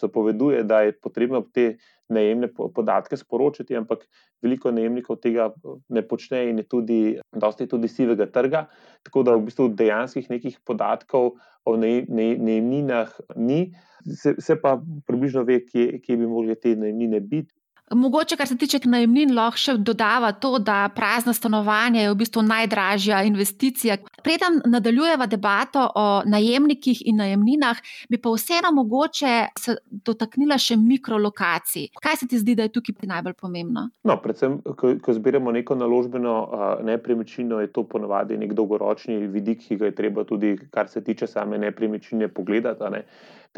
zapoveduje, 0.00 0.62
da 0.64 0.80
je 0.86 0.94
potrebno 1.00 1.42
te 1.52 1.76
najemne 2.08 2.48
podatke 2.54 3.16
sporočiti, 3.16 3.76
ampak 3.76 4.06
veliko 4.42 4.70
najemnikov 4.72 5.18
tega 5.20 5.50
ne 5.88 6.02
počne 6.08 6.46
in 6.50 6.62
je 6.62 6.64
tudi, 6.64 7.00
dosti 7.32 7.66
je 7.66 7.72
tudi 7.74 7.88
sivega 7.88 8.26
trga. 8.32 8.64
Tako 9.04 9.22
da 9.22 9.36
v 9.36 9.44
bistvu 9.50 9.68
dejanskih 9.76 10.30
nekih 10.30 10.60
podatkov 10.64 11.34
o 11.68 11.76
najemninah 11.76 13.12
ni, 13.36 13.74
se, 14.08 14.34
se 14.38 14.56
pa 14.60 14.78
približno 15.06 15.44
ve, 15.44 15.60
kje, 15.66 16.00
kje 16.00 16.16
bi 16.16 16.26
mogli 16.26 16.56
te 16.56 16.76
najemnine 16.76 17.20
biti. 17.20 17.57
Mogoče, 17.94 18.36
kar 18.36 18.46
se 18.46 18.56
tiče 18.56 18.78
najemnin, 18.84 19.32
lahko 19.34 19.58
še 19.58 19.74
dodava 19.80 20.32
to, 20.32 20.58
da 20.58 20.88
prazna 20.94 21.32
stanovanja 21.32 22.02
je 22.02 22.10
v 22.12 22.18
bistvu 22.20 22.42
najdražja 22.44 23.22
investicija. 23.24 23.96
Preden 24.24 24.60
nadaljujeva 24.66 25.26
debato 25.26 25.86
o 25.94 26.06
najemnikih 26.26 27.00
in 27.08 27.16
najemninah, 27.22 27.80
bi 28.10 28.20
pa 28.20 28.32
vseeno 28.34 28.72
mogoče 28.76 29.34
se 29.58 29.76
dotaknila 30.04 30.58
še 30.60 30.76
mikrolokacij. 30.76 31.88
Kaj 32.02 32.20
se 32.20 32.28
ti 32.28 32.40
zdi, 32.42 32.56
da 32.58 32.68
je 32.68 32.74
tukaj 32.76 33.08
najbolj 33.08 33.38
pomembno? 33.40 33.88
No, 34.04 34.18
predvsem, 34.20 34.60
ko, 34.76 34.94
ko 35.02 35.16
zbiramo 35.16 35.52
neko 35.56 35.78
naložbeno 35.78 36.36
nepremičnino, 36.84 37.62
je 37.64 37.72
to 37.72 37.86
ponovadi 37.88 38.36
nek 38.38 38.52
dolgoročni 38.58 39.26
vidik, 39.32 39.64
ki 39.64 39.80
ga 39.80 39.90
je 39.90 39.96
treba 39.96 40.24
tudi, 40.28 40.56
kar 40.70 40.88
se 40.92 41.04
tiče 41.04 41.26
same 41.26 41.58
nepremičnine, 41.58 42.28
pogledati. 42.28 43.02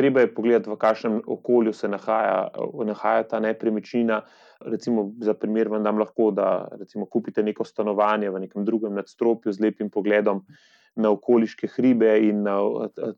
Treba 0.01 0.23
je 0.25 0.31
pogledati, 0.33 0.71
v 0.71 0.79
kakšnem 0.81 1.19
okolju 1.29 1.75
se 1.77 1.89
nahaja, 1.89 2.49
nahaja 2.89 3.27
ta 3.29 3.41
nepremičnina. 3.45 4.23
Recimo, 4.65 5.11
za 5.21 5.35
primer, 5.37 5.69
vam 5.69 5.85
dam 5.85 6.01
lahko, 6.01 6.31
da 6.33 6.69
recimo, 6.81 7.05
kupite 7.05 7.45
neko 7.45 7.65
stanovanje 7.69 8.31
v 8.33 8.41
nekem 8.47 8.65
drugem 8.65 8.97
nadstropju 8.97 9.53
z 9.53 9.61
lepim 9.61 9.91
pogledom 9.93 10.41
na 10.97 11.11
okoliške 11.15 11.69
hribe 11.77 12.11
in 12.27 12.43
na 12.43 12.57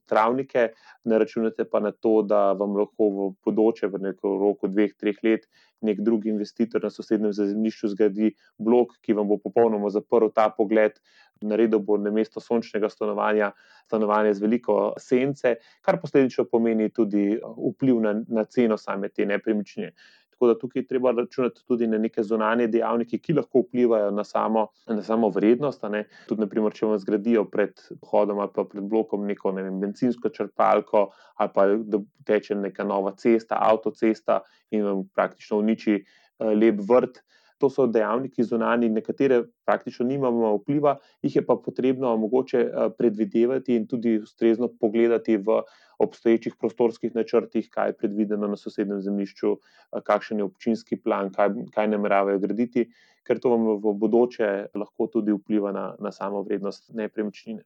travnike, 0.07 0.69
ne 1.05 1.19
računate 1.19 1.65
pa 1.65 1.81
na 1.81 1.93
to, 1.93 2.21
da 2.23 2.53
vam 2.53 2.77
lahko 2.77 3.09
v 3.09 3.29
bodoče, 3.45 3.89
v 3.89 4.03
neko 4.09 4.37
roku 4.41 4.69
dveh, 4.69 4.93
treh 4.99 5.19
let, 5.25 5.49
nek 5.83 6.01
drugi 6.01 6.31
investitor 6.31 6.85
na 6.85 6.91
sosednjem 6.91 7.33
zemljišču 7.33 7.95
zgradi 7.95 8.35
blok, 8.59 8.99
ki 9.03 9.17
vam 9.19 9.29
bo 9.29 9.41
popolnoma 9.43 9.91
zaprl 9.91 10.31
ta 10.35 10.51
pogled 10.53 11.01
naredil 11.43 11.79
bo 11.79 11.97
na 11.97 12.11
mesto 12.11 12.41
sončnega 12.41 12.89
stanovanja 12.89 13.53
stanovanje 13.87 14.35
z 14.35 14.41
veliko 14.41 14.77
sence, 14.99 15.57
kar 15.83 16.01
posledično 16.01 16.45
pomeni 16.51 16.89
tudi 16.91 17.37
uh, 17.37 17.57
vpliv 17.73 18.01
na, 18.01 18.15
na 18.29 18.45
ceno 18.45 18.79
same 18.79 19.09
te 19.09 19.27
nepremičnine. 19.27 19.93
Tako 20.43 20.55
da 20.55 20.59
tukaj 20.59 20.87
treba 20.87 21.11
računati 21.11 21.61
tudi 21.67 21.87
na 21.87 21.99
neke 21.99 22.23
zunanje 22.23 22.67
dejavnike, 22.67 23.19
ki 23.23 23.37
lahko 23.37 23.61
vplivajo 23.63 24.11
na 24.11 24.25
samo, 24.25 24.65
na 24.91 25.03
samo 25.03 25.29
vrednost. 25.31 25.85
Tudi, 26.27 26.43
naprimer, 26.43 26.75
če 26.75 26.89
vam 26.91 26.99
zgradijo 26.99 27.45
pred 27.47 27.79
hodom 28.11 28.41
ali 28.43 28.51
pred 28.57 28.83
blokom 28.91 29.23
neko 29.27 29.53
ne 29.55 29.63
vem, 29.63 29.77
benzinsko 29.79 30.33
črpalko, 30.35 31.05
ali 31.39 31.55
pa 31.55 31.69
da 31.95 32.01
teče 32.27 32.59
neka 32.59 32.83
nova 32.83 33.15
cesta, 33.15 33.61
avtocesta 33.63 34.41
in 34.75 34.83
vam 34.83 35.05
praktično 35.15 35.61
uniči 35.63 36.01
uh, 36.01 36.51
lep 36.59 36.83
vrt 36.91 37.23
to 37.63 37.71
so 37.71 37.87
dejavniki 37.87 38.43
zunani, 38.43 38.89
na 38.91 39.01
katere 39.07 39.43
praktično 39.67 40.07
nimamo 40.09 40.51
vpliva, 40.57 40.97
jih 41.23 41.37
je 41.39 41.45
pa 41.47 41.55
potrebno 41.65 42.11
mogoče 42.25 42.63
eh, 42.65 42.89
predvidevati 42.99 43.77
in 43.79 43.87
tudi 43.87 44.17
ustrezno 44.19 44.69
pogledati 44.81 45.37
v 45.37 45.61
obstoječih 46.03 46.57
prostorskih 46.59 47.15
načrtih, 47.15 47.69
kaj 47.71 47.93
je 47.93 47.99
predvideno 48.01 48.51
na 48.51 48.59
sosednjem 48.59 49.01
zemljišču, 49.07 49.53
eh, 49.53 50.03
kakšen 50.11 50.43
je 50.43 50.49
občinski 50.51 50.99
plan, 50.99 51.31
kaj, 51.31 51.55
kaj 51.75 51.93
nameravajo 51.95 52.43
graditi, 52.43 52.89
ker 53.23 53.39
to 53.39 53.55
vam 53.55 53.69
v 53.85 53.95
bodoče 54.03 54.51
lahko 54.75 55.07
tudi 55.07 55.39
vpliva 55.39 55.71
na, 55.73 55.93
na 56.03 56.11
samo 56.13 56.43
vrednost 56.43 56.91
nepremičnine. 56.99 57.63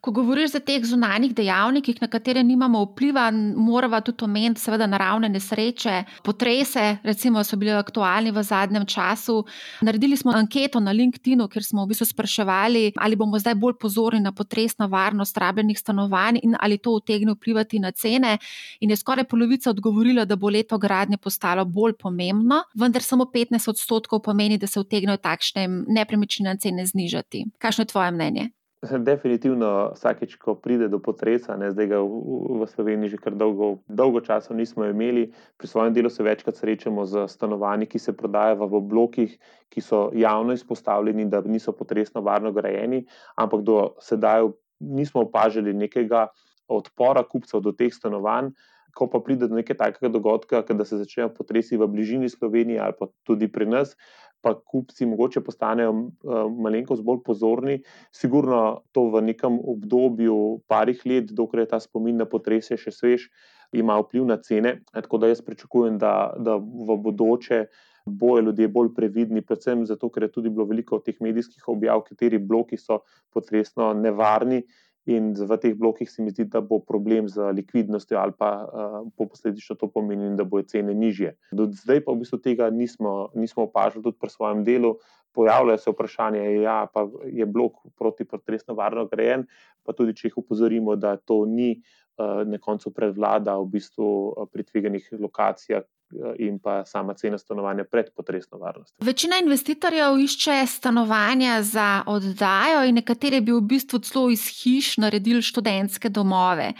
Ko 0.00 0.12
govoriš 0.14 0.54
o 0.54 0.60
teh 0.62 0.84
zunanjih 0.86 1.32
dejavnikih, 1.34 1.96
na 2.00 2.06
katere 2.08 2.42
nimamo 2.46 2.84
vpliva, 2.84 3.30
moramo 3.32 3.98
tudi 4.00 4.24
omeniti, 4.24 4.60
seveda, 4.62 4.86
naravne 4.86 5.28
nesreče, 5.28 5.94
potrese, 6.22 6.98
recimo, 7.02 7.42
so 7.44 7.56
bili 7.58 7.72
aktualni 7.74 8.30
v 8.30 8.42
zadnjem 8.46 8.86
času. 8.86 9.40
Naredili 9.82 10.16
smo 10.16 10.32
anketo 10.38 10.80
na 10.80 10.94
LinkedIn-u, 10.94 11.48
kjer 11.48 11.64
smo 11.64 11.84
v 11.84 11.90
bistvu 11.90 12.06
spraševali, 12.12 12.92
ali 12.96 13.16
bomo 13.16 13.38
zdaj 13.42 13.56
bolj 13.58 13.74
pozorni 13.80 14.20
na 14.20 14.32
potresno 14.32 14.86
varnost 14.88 15.38
rabljenih 15.38 15.78
stanovanj 15.78 16.38
in 16.42 16.54
ali 16.60 16.78
to 16.78 16.94
utegne 16.94 17.34
vplivati 17.34 17.78
na 17.82 17.90
cene. 17.90 18.36
In 18.80 18.90
je 18.90 18.96
skoraj 18.96 19.24
polovica 19.24 19.70
odgovorila, 19.70 20.24
da 20.24 20.36
bo 20.36 20.50
leto 20.50 20.78
gradnje 20.78 21.18
postalo 21.18 21.64
bolj 21.64 21.96
pomembno, 21.98 22.62
vendar 22.74 23.02
samo 23.02 23.26
15 23.34 23.70
odstotkov 23.70 24.22
pomeni, 24.22 24.58
da 24.58 24.66
se 24.66 24.80
utegnejo 24.80 25.16
takšne 25.16 25.66
nepremičnine 25.88 26.56
cene 26.62 26.86
znižati. 26.86 27.44
Kakšno 27.58 27.82
je 27.82 27.92
tvoje 27.92 28.10
mnenje? 28.10 28.48
Definitivno, 28.78 29.90
vsakeč, 29.98 30.36
ko 30.38 30.54
pride 30.54 30.86
do 30.86 31.00
potresa, 31.02 31.56
ne, 31.58 31.72
zdaj 31.74 31.86
ga 31.90 31.98
v, 31.98 32.62
v 32.62 32.66
Sloveniji 32.70 33.10
že 33.10 33.18
kar 33.18 33.34
dolgo, 33.34 33.82
dolgo 33.90 34.22
časa 34.22 34.54
nismo 34.54 34.86
imeli, 34.86 35.34
pri 35.58 35.66
svojem 35.66 35.90
delu 35.96 36.06
se 36.06 36.22
večkrat 36.22 36.54
srečamo 36.54 37.02
z 37.02 37.26
stanovanji, 37.26 37.90
ki 37.90 37.98
se 37.98 38.14
prodajajo 38.14 38.70
v 38.70 38.80
blokih, 38.86 39.34
ki 39.74 39.82
so 39.82 40.14
javno 40.14 40.54
izpostavljeni, 40.54 41.26
da 41.26 41.42
niso 41.42 41.74
potresno 41.74 42.22
varno 42.22 42.54
grajeni, 42.54 43.02
ampak 43.34 43.66
do 43.66 43.98
sedaj 43.98 44.46
nismo 44.78 45.26
opažali 45.26 45.74
nekega 45.74 46.28
odpora 46.70 47.26
kupcev 47.26 47.66
do 47.66 47.74
teh 47.74 47.90
stanovanj. 47.90 48.54
Ko 48.94 49.10
pa 49.10 49.18
pride 49.18 49.50
do 49.50 49.58
nekega 49.58 49.90
takega 49.90 50.08
dogodka, 50.10 50.62
da 50.62 50.86
se 50.86 50.96
začnejo 51.02 51.28
potresi 51.34 51.76
v 51.76 51.86
bližini 51.86 52.30
Slovenije 52.30 52.78
ali 52.82 52.94
pa 52.98 53.10
tudi 53.26 53.50
pri 53.50 53.66
nas, 53.66 53.98
pa 54.40 54.54
kupci 54.54 55.06
mogoče 55.06 55.42
postanejo 55.44 55.90
uh, 55.92 56.46
malenkost 56.62 57.02
bolj 57.04 57.22
pozorni. 57.26 57.78
Sigurno 58.14 58.82
to 58.92 59.08
v 59.12 59.22
nekem 59.30 59.58
obdobju, 59.58 60.38
parih 60.70 61.02
let, 61.06 61.32
dokler 61.34 61.66
je 61.66 61.72
ta 61.74 61.80
spomin 61.82 62.16
na 62.20 62.28
potrese 62.28 62.78
še 62.78 62.94
svež, 62.94 63.28
ima 63.72 63.98
vpliv 64.00 64.26
na 64.28 64.38
cene. 64.42 64.78
Tako 64.94 65.18
da 65.22 65.32
jaz 65.32 65.42
pričakujem, 65.44 65.98
da, 65.98 66.32
da 66.38 66.56
v 66.56 66.98
bodoče 67.04 67.66
bojo 68.08 68.40
ljudje 68.40 68.68
bolj 68.72 68.92
previdni, 68.96 69.42
predvsem 69.44 69.84
zato, 69.86 70.08
ker 70.08 70.24
je 70.26 70.32
tudi 70.32 70.50
bilo 70.50 70.64
veliko 70.68 70.98
teh 71.04 71.18
medijskih 71.20 71.68
objav, 71.68 72.02
kateri 72.06 72.38
bloki 72.38 72.78
so 72.80 73.02
potresno 73.34 73.92
nevarni. 73.94 74.62
In 75.08 75.32
v 75.32 75.56
teh 75.56 75.72
blokih 75.72 76.10
se 76.10 76.20
mi 76.20 76.30
zdi, 76.30 76.44
da 76.52 76.60
bo 76.60 76.82
problem 76.84 77.28
z 77.32 77.52
likvidnostjo, 77.56 78.18
ali 78.20 78.34
pa 78.36 78.50
uh, 78.68 79.06
posledično 79.16 79.78
to 79.80 79.88
pomeni, 79.88 80.34
da 80.36 80.44
bojo 80.44 80.66
cene 80.68 80.92
nižje. 80.94 81.32
Do 81.52 81.64
zdaj 81.72 82.02
pa 82.04 82.12
v 82.12 82.24
bistvu 82.24 82.38
tega 82.44 82.68
nismo, 82.68 83.30
nismo 83.32 83.64
opažali 83.64 84.04
tudi 84.04 84.20
pri 84.20 84.28
svojem 84.28 84.64
delu. 84.68 84.98
Pojavljajo 85.32 85.78
se 85.78 85.92
vprašanja, 85.92 86.42
ja, 86.60 86.76
pa 86.92 87.06
je 87.24 87.46
blok 87.46 87.80
protipotresno 87.96 88.74
varno 88.74 89.06
grajen, 89.08 89.46
pa 89.84 89.96
tudi 89.96 90.16
če 90.16 90.28
jih 90.28 90.40
upozorimo, 90.42 90.96
da 90.96 91.16
to 91.16 91.44
ni 91.48 91.78
uh, 91.78 92.44
na 92.44 92.60
koncu 92.60 92.92
prevlada 92.92 93.56
v 93.60 93.68
bistvu 93.78 94.08
pri 94.52 94.66
tveganih 94.68 95.08
lokacijah, 95.20 95.84
Eh, 95.84 95.97
in 96.38 96.58
pa 96.58 96.84
sama 96.84 97.14
cena 97.14 97.38
stanovanja 97.38 97.84
pred 97.84 98.06
potresno 98.16 98.58
varnostjo. 98.58 98.96
Večina 99.04 99.36
investitorjev 99.42 100.18
išče 100.18 100.66
stanovanja 100.66 101.62
za 101.62 102.02
oddajo, 102.06 102.84
in 102.88 102.94
nekateri 102.94 103.40
bi 103.40 103.52
v 103.52 103.60
bistvu 103.60 103.98
celo 103.98 104.30
iz 104.30 104.46
hiš 104.62 104.96
naredili 104.96 105.42
študentske 105.42 106.08
domove. 106.08 106.72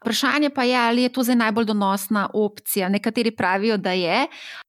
Vprašanje 0.00 0.50
pa 0.50 0.64
je, 0.64 0.76
ali 0.76 1.02
je 1.02 1.12
to 1.12 1.22
zdaj 1.22 1.36
najbolj 1.36 1.64
donosna 1.64 2.28
opcija. 2.34 2.88
Nekateri 2.88 3.30
pravijo, 3.30 3.76
da 3.76 3.92
je. 3.92 4.26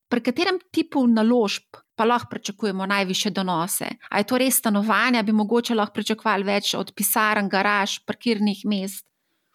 Pri 0.09 0.21
katerem 0.21 0.59
tipu 0.71 1.07
naložb 1.07 1.81
pa 1.95 2.05
lahko 2.05 2.29
pričakujemo 2.29 2.85
najviše 2.85 3.29
donose? 3.29 3.85
A 4.09 4.17
je 4.17 4.23
to 4.23 4.37
res 4.37 4.59
stanovanja, 4.59 5.23
bi 5.23 5.31
mogoče 5.31 5.75
lahko 5.75 5.93
pričakovali 5.93 6.43
več 6.43 6.73
od 6.75 6.91
pisarn, 6.95 7.49
garaž, 7.49 7.99
parkirnih 8.05 8.65
mest? 8.65 9.05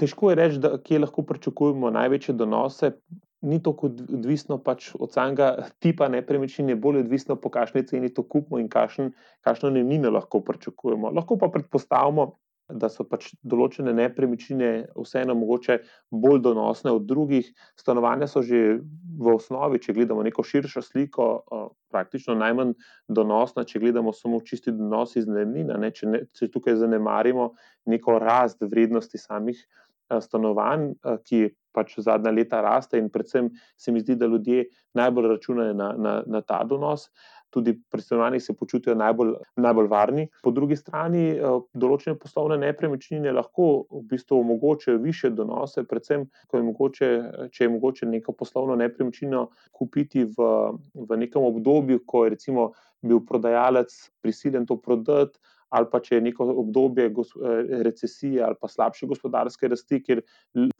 Težko 0.01 0.31
je 0.31 0.37
reči, 0.37 0.61
kje 0.85 0.99
lahko 0.99 1.23
pričakujemo 1.23 1.91
največje 1.91 2.35
donose 2.35 2.93
ni 3.41 3.63
tako 3.63 3.89
odvisno 3.89 4.59
pač 4.63 4.91
od 4.99 5.13
samega 5.13 5.69
tipa 5.81 6.09
nepremičnine, 6.13 6.77
bolj 6.77 7.05
odvisno, 7.05 7.37
po 7.41 7.51
kakšni 7.51 7.87
ceni 7.89 8.13
to 8.15 8.23
kupimo 8.23 8.61
in 8.61 8.69
kakšno 8.69 9.71
najemnino 9.71 10.11
lahko 10.13 10.43
pričakujemo. 10.45 11.11
Lahko 11.17 11.39
pa 11.41 11.49
predpostavimo, 11.49 12.33
da 12.71 12.89
so 12.91 13.05
pač 13.09 13.31
določene 13.43 13.93
nepremičnine 13.97 14.71
vseeno 14.95 15.35
mogoče 15.39 15.81
bolj 16.11 16.41
donosne 16.45 16.93
od 16.95 17.07
drugih. 17.09 17.49
Stanovanja 17.79 18.29
so 18.31 18.43
že 18.47 18.81
v 18.81 19.35
osnovi, 19.35 19.81
če 19.83 19.95
gledamo 19.97 20.23
neko 20.27 20.45
širšo 20.47 20.83
sliko, 20.85 21.29
praktično 21.91 22.37
najmanj 22.39 22.77
donosna, 23.09 23.65
če 23.67 23.83
gledamo 23.83 24.13
samo 24.15 24.41
čisti 24.47 24.75
donos 24.77 25.17
iz 25.19 25.27
najemnina. 25.27 25.81
Če, 25.91 26.07
ne, 26.07 26.25
če 26.37 26.51
tukaj 26.53 26.79
zanemarimo 26.81 27.53
neko 27.91 28.19
rast 28.23 28.63
vrednosti 28.63 29.19
samih 29.19 29.59
stanovanj, 30.21 30.93
ki 31.27 31.43
je 31.45 31.51
pač 31.73 31.99
zadnja 31.99 32.33
leta 32.35 32.61
raste, 32.65 32.99
in 32.99 33.11
predvsem 33.11 33.51
se 33.77 33.93
mi 33.93 34.01
zdi, 34.01 34.17
da 34.17 34.27
ljudje 34.27 34.65
najbolj 34.95 35.29
računajo 35.35 35.75
na, 35.75 35.93
na, 35.97 36.23
na 36.27 36.41
ta 36.43 36.63
donos. 36.65 37.11
Tudi 37.51 37.75
pri 37.91 38.03
stanovanjih 38.03 38.43
se 38.45 38.55
počutijo 38.55 38.95
najbolj, 38.95 39.33
najbolj 39.59 39.89
varni. 39.91 40.29
Po 40.43 40.53
drugi 40.55 40.77
strani, 40.79 41.25
eh, 41.35 41.57
določene 41.75 42.15
poslovne 42.19 42.61
nepremičnine 42.63 43.33
lahko 43.35 43.87
v 43.91 44.05
bistvu 44.13 44.39
omogočajo 44.39 45.01
više 45.03 45.33
donose, 45.35 45.83
predvsem, 45.83 46.29
je 46.53 46.63
mogoče, 46.63 47.09
če 47.51 47.65
je 47.65 47.73
mogoče 47.75 48.07
neko 48.07 48.37
poslovno 48.39 48.77
nepremičnino 48.79 49.49
kupiti 49.73 50.25
v, 50.25 50.53
v 50.95 51.19
nekem 51.19 51.43
obdobju, 51.43 52.05
ko 52.07 52.25
je 52.25 52.37
recimo 52.37 52.71
bil 53.03 53.23
prodajalec 53.27 53.95
prisiljen 54.23 54.67
to 54.67 54.77
prodati 54.77 55.39
ali 55.71 55.87
pa 55.91 56.01
če 56.03 56.17
je 56.19 56.25
neko 56.27 56.47
obdobje 56.63 57.07
eh, 57.07 57.73
recesije 57.87 58.43
ali 58.43 58.59
pa 58.61 58.69
slabše 58.69 59.07
gospodarske 59.11 59.69
rasti, 59.69 60.03
kjer 60.03 60.23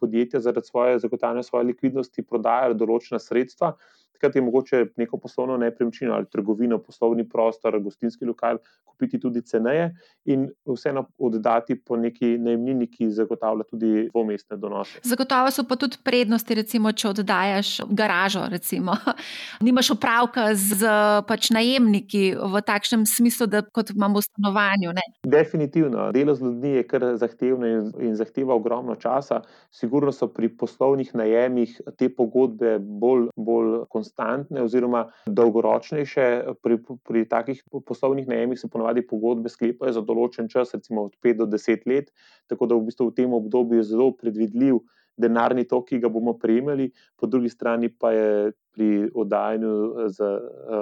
podjetja 0.01 0.41
zaradi 0.41 0.67
svoje 0.67 0.99
zagotavljanja 0.99 1.47
svoje 1.47 1.71
likvidnosti 1.73 2.27
prodajajo 2.27 2.75
določena 2.75 3.19
sredstva, 3.23 3.75
takrat 4.21 4.37
je 4.37 4.43
mogoče 4.43 4.87
neko 4.97 5.17
poslovno 5.17 5.57
nepremičnino 5.57 6.15
ali 6.15 6.27
trgovino, 6.33 6.79
poslovni 6.79 7.29
prostor, 7.29 7.81
gostinski 7.81 8.25
lokal 8.25 8.59
kupiti 8.85 9.21
tudi 9.21 9.43
ceneje 9.43 9.95
in 10.25 10.49
vseeno 10.67 11.07
oddati 11.19 11.75
po 11.85 11.97
neki 11.97 12.39
najemnini, 12.39 12.87
ki 12.91 13.11
zagotavlja 13.11 13.65
tudi 13.71 14.09
dvomestne 14.13 14.57
donose. 14.57 15.01
Zagotovo 15.03 15.51
so 15.51 15.65
pa 15.69 15.77
tudi 15.77 15.97
prednosti, 16.05 16.55
recimo, 16.55 16.93
če 16.93 17.09
oddajaš 17.09 17.71
garažo, 17.89 18.45
recimo. 18.51 18.97
nimaš 19.67 19.95
opravka 19.97 20.51
z 20.55 20.91
pač 21.29 21.51
najemniki 21.57 22.35
v 22.37 22.63
takšnem 22.67 23.07
smislu, 23.09 23.47
da 23.47 23.63
kot 23.63 23.95
imamo 23.95 24.21
v 24.21 24.27
stanovanju. 24.29 24.93
Ne? 24.93 25.07
Definitivno. 25.25 26.11
Delo 26.13 26.35
z 26.35 26.45
ljudmi 26.45 26.75
je 26.77 26.85
kar 26.87 27.07
zahtevno 27.17 27.67
in, 27.67 27.91
in 28.11 28.15
zahteva 28.21 28.55
ogromno 28.55 28.99
časa. 29.01 29.41
Sigurno 29.73 30.13
so 30.13 30.29
pri 30.29 30.53
poslovnih 30.53 31.15
najemih 31.15 31.81
te 31.97 32.11
pogodbe 32.13 32.77
bolj, 32.81 33.31
bolj 33.37 33.87
konstantne 33.89 34.10
konstantne 34.11 34.63
oziroma 34.63 35.11
dolgoročnejše. 35.27 36.55
Pri, 36.63 36.79
pri 37.05 37.29
takih 37.29 37.63
poslovnih 37.87 38.29
najemih 38.29 38.59
se 38.59 38.69
ponovadi 38.69 39.07
pogodbe 39.07 39.49
sklepajo 39.49 39.93
za 39.93 40.03
določen 40.03 40.49
čas, 40.49 40.75
recimo 40.75 41.05
od 41.05 41.15
5 41.23 41.37
do 41.39 41.47
10 41.47 41.87
let, 41.87 42.11
tako 42.49 42.67
da 42.67 42.75
v, 42.75 42.87
bistvu 42.91 43.11
v 43.11 43.15
tem 43.15 43.33
obdobju 43.33 43.81
je 43.81 43.91
zelo 43.95 44.13
predvidljiv 44.13 44.81
denarni 45.21 45.67
tok, 45.69 45.89
ki 45.91 46.01
ga 46.01 46.09
bomo 46.09 46.35
prejemali, 46.39 46.91
po 47.19 47.27
drugi 47.27 47.51
strani 47.51 47.91
pa 47.91 48.13
je 48.13 48.53
pri 48.73 49.11
oddajanju, 49.13 50.09
z 50.09 50.29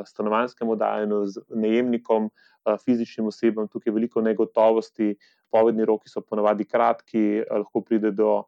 stanovanskem 0.06 0.68
oddajanju, 0.68 1.25
z 1.26 1.42
najemnikom, 1.50 2.30
fizičnim 2.85 3.26
osebam, 3.32 3.66
tukaj 3.73 3.92
veliko 3.97 4.20
negotovosti, 4.23 5.16
povedni 5.50 5.87
roki 5.88 6.11
so 6.12 6.20
ponovadi 6.20 6.68
kratki, 6.68 7.42
lahko 7.50 7.82
pride 7.82 8.12
do 8.12 8.44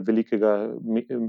velikega 0.00 0.74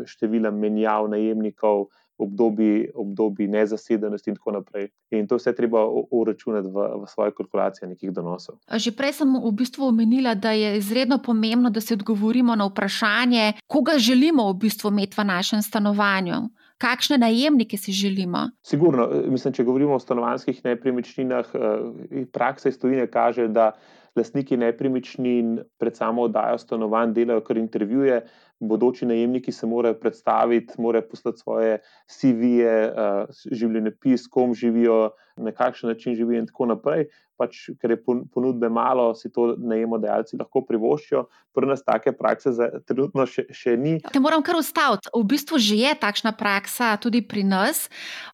števila 0.08 0.52
menjav 0.52 1.10
najemnikov 1.12 1.90
obdobji, 2.18 2.90
obdobji 2.96 3.48
nezasedenosti, 3.48 4.30
in 4.30 4.36
tako 4.36 4.52
naprej. 4.52 4.88
In 5.12 5.28
to 5.28 5.36
vse 5.36 5.56
treba 5.56 5.86
uračunati 6.12 6.68
v, 6.68 6.88
v 7.04 7.08
svoje 7.08 7.32
kalkulacije 7.36 7.90
nekih 7.90 8.12
donosov. 8.12 8.56
Že 8.72 8.92
prej 8.96 9.20
sem 9.20 9.36
v 9.36 9.52
bistvu 9.52 9.90
omenila, 9.92 10.36
da 10.36 10.52
je 10.52 10.78
izredno 10.78 11.20
pomembno, 11.24 11.70
da 11.70 11.82
se 11.82 11.94
odgovorimo 11.94 12.56
na 12.56 12.66
vprašanje, 12.66 13.54
koga 13.68 13.98
želimo 13.98 14.50
v 14.52 14.58
bistvu 14.66 14.92
imeti 14.92 15.18
v 15.18 15.26
našem 15.26 15.62
stanovanju. 15.62 16.50
Kakšne 16.78 17.18
najemnike 17.18 17.78
si 17.78 17.92
želimo? 17.92 18.50
Sigurno, 18.64 19.08
mislim, 19.32 19.54
če 19.54 19.64
govorimo 19.64 19.96
o 19.96 20.00
stanovanjskih 20.00 20.60
nepremičninah, 20.66 21.46
eh, 21.54 22.26
praksa 22.32 22.70
iz 22.70 22.80
Tunisa 22.80 23.08
kaže, 23.08 23.48
da 23.48 23.72
lastniki 24.16 24.58
nepremičnin 24.58 25.60
pred 25.78 25.96
samo 25.96 26.22
oddajo 26.22 26.58
stanovanj 26.58 27.14
delajo 27.14 27.44
kar 27.44 27.58
intervjuje, 27.58 28.22
bodoči 28.60 29.06
najemniki 29.06 29.52
se 29.52 29.68
morajo 29.68 29.98
predstaviti, 30.00 30.74
morajo 30.82 31.08
poslati 31.10 31.40
svoje 31.40 31.78
CV-je, 32.08 32.76
uh, 32.92 33.44
življenjepis, 33.52 34.28
kom 34.32 34.56
živijo, 34.56 35.12
na 35.38 35.52
kakšen 35.52 35.90
način 35.90 36.16
živijo, 36.16 36.40
in 36.40 36.48
tako 36.48 36.70
naprej. 36.72 37.08
Pač, 37.36 37.70
ker 37.82 37.92
je 37.92 37.98
ponudbe 38.32 38.70
malo, 38.72 39.10
si 39.16 39.28
to 39.34 39.54
najemodajalci 39.60 40.38
lahko 40.40 40.62
privoščijo. 40.64 41.26
Pri 41.56 41.68
nas 41.68 41.84
take 41.84 42.14
prakse 42.16 42.54
za, 42.56 42.70
trenutno 42.88 43.26
še, 43.28 43.44
še 43.52 43.76
ni. 43.80 43.98
Te 44.04 44.22
moram 44.24 44.44
kar 44.46 44.56
ustaviti. 44.60 45.12
V 45.12 45.24
bistvu 45.28 45.60
že 45.60 45.80
je 45.82 45.92
takšna 46.00 46.32
praksa 46.36 46.94
tudi 47.02 47.20
pri 47.28 47.44
nas. 47.48 47.86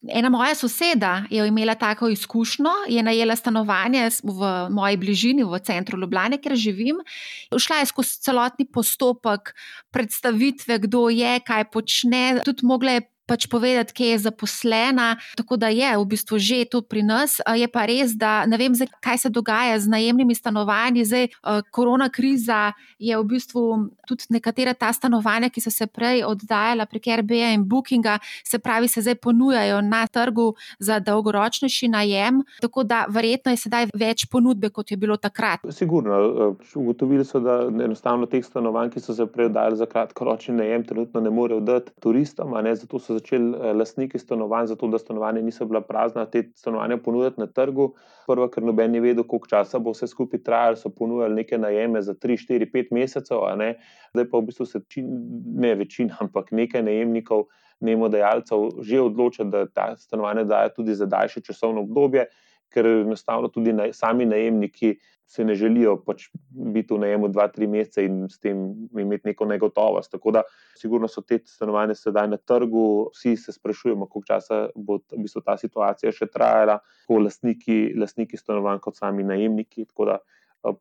Ena 0.05 0.29
moja 0.33 0.53
soseda 0.57 1.25
je 1.33 1.45
imela 1.49 1.73
tako 1.79 2.11
izkušnjo, 2.13 2.91
je 2.93 3.01
najela 3.05 3.37
stanovanje 3.37 4.07
v 4.21 4.51
moji 4.73 5.01
bližini, 5.01 5.45
v 5.49 5.61
centru 5.65 5.97
Ljubljana, 6.01 6.37
kjer 6.41 6.57
živim. 6.57 7.01
Šla 7.51 7.81
je 7.81 7.89
skozi 7.89 8.21
celotni 8.21 8.65
postopek 8.69 9.55
predstavitve, 9.91 10.77
kdo 10.85 11.09
je, 11.09 11.39
kaj 11.45 11.69
počne, 11.73 12.41
tudi 12.45 12.65
mogla 12.69 12.99
je 12.99 13.07
pač 13.31 13.47
povedati, 13.47 13.95
kje 13.95 14.07
je 14.11 14.19
zaposlena. 14.27 15.15
Tako 15.39 15.55
da 15.55 15.71
je 15.71 15.95
v 15.95 16.05
bistvu 16.05 16.35
že 16.35 16.65
to 16.67 16.83
pri 16.83 17.03
nas. 17.07 17.39
Je 17.55 17.67
pa 17.71 17.87
res, 17.87 18.11
da 18.19 18.43
ne 18.43 18.59
vem, 18.59 18.75
kaj 18.99 19.23
se 19.23 19.29
dogaja 19.31 19.79
z 19.79 19.87
najemnimi 19.87 20.35
stanovanji. 20.35 21.07
Zdaj, 21.07 21.31
korona 21.71 22.09
kriza 22.11 22.73
je 22.99 23.15
v 23.15 23.23
bistvu 23.23 23.63
tudi 24.07 24.27
nekatera 24.35 24.75
ta 24.75 24.91
stanovanja, 24.91 25.47
ki 25.47 25.63
so 25.63 25.71
se 25.71 25.87
prej 25.87 26.25
oddajala 26.27 26.85
prek 26.85 27.07
Airbnb 27.07 27.61
in 27.61 27.63
Bookinga, 27.67 28.17
se 28.43 28.59
pravi, 28.59 28.87
se 28.91 29.01
zdaj 29.01 29.15
ponujajo 29.15 29.81
na 29.81 30.07
trgu 30.07 30.53
za 30.79 30.99
dolgoročnejši 30.99 31.87
najem. 31.87 32.41
Tako 32.61 32.83
da 32.83 33.05
verjetno 33.09 33.55
je 33.55 33.61
sedaj 33.63 33.87
več 33.95 34.25
ponudbe, 34.31 34.69
kot 34.69 34.91
je 34.91 34.97
bilo 34.97 35.17
takrat. 35.17 35.63
Sigurno. 35.69 36.19
Ugotovili 36.75 37.25
so, 37.25 37.39
da 37.39 37.61
enostavno 37.69 38.25
teh 38.25 38.43
stanovanj, 38.45 38.91
ki 38.91 39.03
so 39.03 39.15
se 39.15 39.25
prej 39.29 39.51
oddajali 39.51 39.77
za 39.77 39.85
kratkoročni 39.85 40.55
najem, 40.57 40.83
trenutno 40.87 41.21
ne 41.21 41.29
morejo 41.29 41.61
dati 41.61 41.93
turistom, 42.01 42.55
zato 42.75 42.99
so 42.99 43.20
začeli 43.21 43.53
eh, 43.53 43.73
lastniki 43.73 44.19
stanovanj, 44.19 44.67
zato 44.67 44.87
da 44.87 44.99
stanovanja 44.99 45.41
niso 45.41 45.65
bila 45.65 45.81
prazna, 45.81 46.25
te 46.25 46.43
stanovanja 46.55 46.97
ponuditi 46.97 47.39
na 47.39 47.47
trgu. 47.47 47.93
Prvo, 48.27 48.47
ker 48.49 48.63
noben 48.63 48.95
je 48.95 49.01
vedel, 49.01 49.23
koliko 49.23 49.47
časa 49.47 49.79
bo 49.79 49.93
vse 49.93 50.07
skupaj 50.07 50.43
trajalo, 50.43 50.75
so 50.75 50.89
ponujali 50.89 51.35
neke 51.35 51.57
najeme 51.57 52.01
za 52.01 52.13
3, 52.13 52.37
4, 52.49 52.69
5 52.73 52.91
mesecev, 52.91 53.45
zdaj 54.13 54.29
pa 54.29 54.37
v 54.37 54.45
bistvu 54.49 54.65
se 54.65 54.81
ne 55.55 55.75
večina, 55.75 56.17
ampak 56.23 56.51
nekaj 56.51 56.83
najemnikov, 56.83 57.47
nemodajalcev 57.81 58.81
že 58.81 59.01
odloča, 59.01 59.43
da 59.43 59.65
ta 59.65 59.95
stanovanja 59.97 60.43
dajo 60.43 60.69
tudi 60.75 60.95
za 60.95 61.05
daljše 61.05 61.41
časovno 61.41 61.81
obdobje, 61.81 62.27
ker 62.71 62.87
enostavno 62.87 63.51
tudi 63.51 63.73
naj, 63.75 63.93
sami 63.93 64.25
najemniki 64.25 64.95
se 65.31 65.45
ne 65.47 65.55
želijo 65.55 65.95
pač 66.03 66.25
biti 66.49 66.93
v 66.93 66.97
najemu 67.05 67.29
dva, 67.31 67.45
tri 67.47 67.67
mesece 67.67 68.03
in 68.03 68.25
s 68.29 68.39
tem 68.43 68.65
imeti 68.99 69.29
neko 69.29 69.45
negotovost. 69.47 70.11
Tako 70.11 70.33
da, 70.35 70.41
sigurno 70.75 71.07
so 71.07 71.23
te 71.23 71.39
stanovanja 71.47 71.95
sedaj 71.95 72.27
na 72.33 72.37
trgu, 72.37 72.83
vsi 73.15 73.37
se 73.39 73.55
sprašujemo, 73.55 74.09
koliko 74.11 74.27
časa 74.27 74.65
bo 74.75 74.99
v 75.13 75.21
bistvu 75.23 75.43
ta 75.45 75.55
situacija 75.57 76.11
še 76.11 76.27
trajala, 76.27 76.81
tako 77.05 77.21
lastniki, 77.23 77.79
lastniki 77.95 78.39
stanovanj, 78.39 78.83
kot 78.83 78.99
sami 78.99 79.23
najemniki. 79.23 79.87
Tako 79.93 80.09
da, 80.11 80.19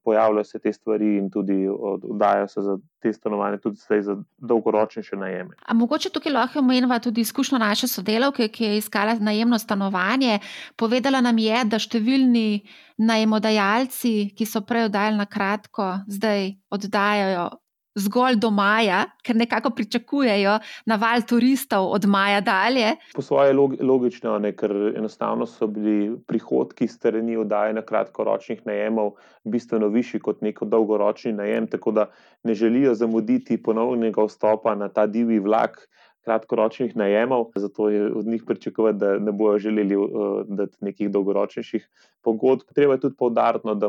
pojavljajo 0.05 0.45
se 0.45 0.59
te 0.59 0.73
stvari 0.73 1.17
in 1.17 1.31
tudi 1.31 1.69
oddajajo 2.03 2.49
se 2.49 2.63
za 2.63 2.79
te 3.03 3.13
stanovanja, 3.13 3.59
tudi 3.59 3.77
za 4.01 4.17
dolgoročnejše 4.37 5.17
najeme. 5.17 5.57
A 5.67 5.75
mogoče 5.75 6.11
tukaj 6.11 6.33
lahko 6.33 6.59
omenjava 6.59 6.99
tudi 6.99 7.21
izkušnjo 7.21 7.59
naše 7.59 7.89
sodelavke, 7.89 8.49
ki 8.49 8.65
je 8.65 8.77
iskala 8.77 9.15
najemno 9.15 9.59
stanovanje. 9.59 10.39
Povedala 10.77 11.21
nam 11.21 11.39
je, 11.39 11.65
da 11.65 11.79
številni 11.79 12.61
najemodajalci, 12.99 14.35
ki 14.37 14.47
so 14.47 14.61
prej 14.61 14.91
oddajali 14.91 15.17
na 15.17 15.27
kratko, 15.27 15.93
zdaj 16.09 16.55
oddajajo 16.71 17.51
zgolj 17.99 18.37
do 18.39 18.51
maja, 18.51 19.05
ker 19.27 19.37
nekako 19.37 19.71
pričakujejo 19.71 20.59
naval 20.87 21.23
turistov 21.29 21.91
od 21.91 22.07
maja 22.07 22.41
dalje. 22.41 22.95
Po 23.15 23.23
svoje 23.23 23.53
logično, 23.81 24.39
ne, 24.39 24.53
ker 24.57 24.73
enostavno 24.97 25.47
so 25.47 25.67
bili 25.67 26.17
prihodki 26.27 26.89
strani 26.89 27.37
oddaje 27.37 27.75
na 27.75 27.83
kratkoročnih 27.83 28.63
najemov 28.67 29.13
bistveno 29.45 29.89
višji 29.89 30.21
kot 30.21 30.43
neko 30.43 30.65
dolgoročni 30.65 31.33
najem, 31.33 31.67
tako 31.67 31.91
da 31.91 32.07
ne 32.45 32.55
želijo 32.55 32.95
zamuditi 32.95 33.63
ponovnega 33.63 34.25
vstopa 34.25 34.75
na 34.75 34.89
ta 34.89 35.07
divji 35.07 35.39
vlak 35.39 35.89
kratkoročnih 36.25 36.97
najemov, 36.97 37.47
zato 37.57 37.89
je 37.89 38.13
od 38.13 38.27
njih 38.27 38.43
pričakovati, 38.47 38.99
da 38.99 39.19
ne 39.19 39.33
bojo 39.33 39.59
želeli 39.59 39.97
uh, 39.97 40.11
dati 40.47 40.77
nekih 40.81 41.11
dolgoročnejših 41.11 41.89
pogodb. 42.23 42.69
Treba 42.75 42.95
je 42.95 43.01
tudi 43.01 43.17
povdariti, 43.17 43.67
no, 43.67 43.75
da, 43.75 43.89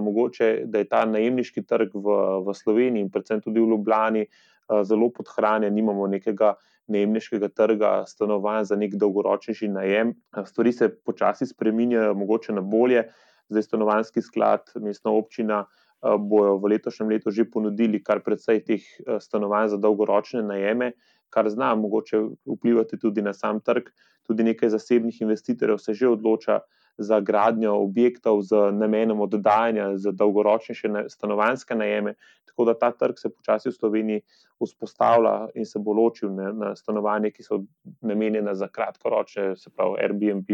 da 0.65 0.77
je 0.77 0.87
ta 0.87 1.05
najemniški 1.05 1.63
trg 1.63 1.93
v, 1.93 2.17
v 2.47 2.53
Sloveniji 2.53 3.01
in 3.01 3.11
predvsem 3.11 3.41
tudi 3.41 3.59
v 3.59 3.69
Ljubljani 3.69 4.25
uh, 4.25 4.83
zelo 4.83 5.09
podhranjen, 5.09 5.73
nimamo 5.73 6.07
nekega. 6.07 6.55
Nemškega 6.91 7.47
trga 7.55 7.89
stanovanj 8.09 8.65
za 8.67 8.75
nek 8.75 8.97
dolgoročnejši 8.99 9.67
najem. 9.71 10.09
Stvari 10.45 10.73
se 10.75 10.89
počasi 10.89 11.45
spreminjajo, 11.47 12.17
mogoče 12.19 12.51
na 12.57 12.61
bolje. 12.61 13.05
Zdaj, 13.47 13.63
stanovanjski 13.63 14.21
sklad, 14.25 14.73
mestna 14.75 15.13
občina 15.15 15.61
bojo 16.01 16.57
v 16.57 16.73
letošnjem 16.73 17.09
letu 17.13 17.31
že 17.31 17.45
ponudili 17.45 18.01
kar 18.03 18.19
precej 18.25 18.63
teh 18.65 18.83
stanovanj 19.21 19.69
za 19.75 19.77
dolgoročne 19.77 20.41
najeme, 20.43 20.91
kar 21.31 21.49
zna 21.49 21.73
mogoče 21.75 22.19
vplivati 22.45 22.99
tudi 22.99 23.21
na 23.21 23.33
sam 23.33 23.59
trg. 23.59 23.89
Tudi 24.27 24.43
nekaj 24.43 24.69
zasebnih 24.69 25.21
investitorjev 25.21 25.79
se 25.81 25.93
že 25.93 26.07
odloča 26.07 26.59
za 26.97 27.19
gradnjo 27.19 27.73
objektov 27.73 28.41
z 28.41 28.71
namenom 28.71 29.21
oddajanja 29.21 29.97
za 29.97 30.11
dolgoročnejše 30.11 31.09
stanovanske 31.09 31.75
najeme. 31.75 32.13
Tako 32.45 32.65
da 32.65 32.73
ta 32.77 32.91
trg 32.91 33.19
se 33.19 33.29
počasi 33.29 33.69
v 33.69 33.73
Sloveniji 33.73 34.21
vzpostavlja 34.59 35.47
in 35.55 35.65
se 35.65 35.79
bo 35.79 35.93
ločil 35.93 36.33
ne, 36.35 36.53
na 36.53 36.75
stanovanje, 36.75 37.31
ki 37.31 37.43
so 37.43 37.61
namenjena 38.01 38.55
za 38.55 38.67
kratkoročne, 38.67 39.55
se 39.55 39.69
pravi 39.69 40.03
Airbnb, 40.03 40.51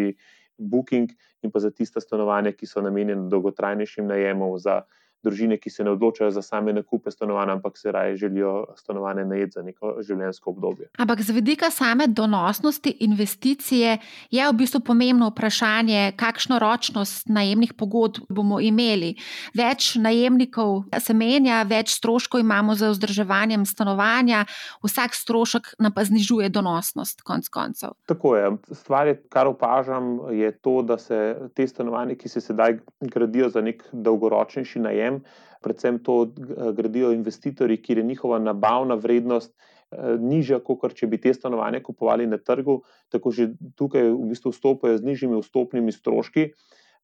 Booking, 0.58 1.10
in 1.42 1.52
pa 1.52 1.60
za 1.60 1.72
tiste 1.72 2.02
stanovanja, 2.02 2.54
ki 2.54 2.66
so 2.66 2.82
namenjene 2.82 3.30
dolgotrajnejšim 3.30 4.08
najemom 4.08 4.58
za 4.60 4.82
družine, 5.24 5.58
ki 5.58 5.70
se 5.70 5.84
ne 5.84 5.92
odločajo 5.92 6.32
za 6.32 6.42
same 6.42 6.74
nakupe 6.74 7.12
stanovanj, 7.12 7.52
ampak 7.58 7.78
se 7.78 7.92
raje 7.92 8.18
želijo 8.18 8.66
stanovanje 8.76 9.26
najeti 9.26 9.52
za 9.52 9.64
neko 9.64 9.96
življenjsko 10.02 10.50
obdobje. 10.50 10.90
Ampak 10.98 11.22
z 11.22 11.36
vidika 11.36 11.70
same 11.72 12.08
donosnosti 12.08 12.96
investicije 13.00 13.98
je 14.32 14.48
v 14.48 14.56
bistvu 14.58 14.82
pomembno 14.86 15.30
vprašanje, 15.32 16.14
kakšno 16.18 16.60
ročnost 16.60 17.30
najemnih 17.30 17.74
pogodb 17.74 18.28
bomo 18.30 18.60
imeli. 18.60 19.16
Več 19.58 19.96
najemnikov 19.96 20.88
se 21.00 21.14
menja, 21.14 21.64
več 21.68 21.96
stroškov 21.98 22.42
imamo 22.42 22.76
za 22.76 22.92
vzdrževanjem 22.94 23.66
stanovanja, 23.66 24.46
vsak 24.84 25.16
strošek 25.16 25.74
nam 25.80 25.94
pa 25.96 26.06
znižuje 26.08 26.50
donosnost, 26.54 27.22
konc 27.28 27.48
koncev. 27.50 27.96
Tako 28.06 28.36
je. 28.36 28.52
Stvar, 28.72 29.08
je, 29.08 29.18
kar 29.30 29.48
opažam, 29.48 30.20
je 30.32 30.52
to, 30.52 30.82
da 30.82 30.98
se 30.98 31.36
te 31.56 31.68
stanovanja, 31.68 32.16
ki 32.16 32.30
se 32.30 32.42
sedaj 32.42 32.80
gradijo 33.02 33.50
za 33.50 33.62
nek 33.62 33.84
dolgoročnejši 33.92 34.80
najem, 34.80 35.07
predvsem 35.64 36.00
to 36.04 36.20
eh, 36.24 36.72
gradijo 36.78 37.12
investitorji, 37.16 37.82
kjer 37.82 38.02
je 38.02 38.08
njihova 38.12 38.40
nabavna 38.40 38.96
vrednost 38.96 39.54
eh, 39.54 40.16
nižja, 40.20 40.60
kot 40.60 40.94
če 40.96 41.08
bi 41.08 41.22
te 41.22 41.34
stanovanja 41.34 41.84
kupovali 41.84 42.28
na 42.28 42.38
trgu, 42.38 42.82
tako 43.14 43.32
že 43.32 43.52
tukaj 43.76 44.10
v 44.12 44.32
bistvu 44.32 44.54
vstopajo 44.56 44.98
z 44.98 45.08
nižjimi 45.12 45.42
vstopnimi 45.42 45.96
stroški. 45.96 46.52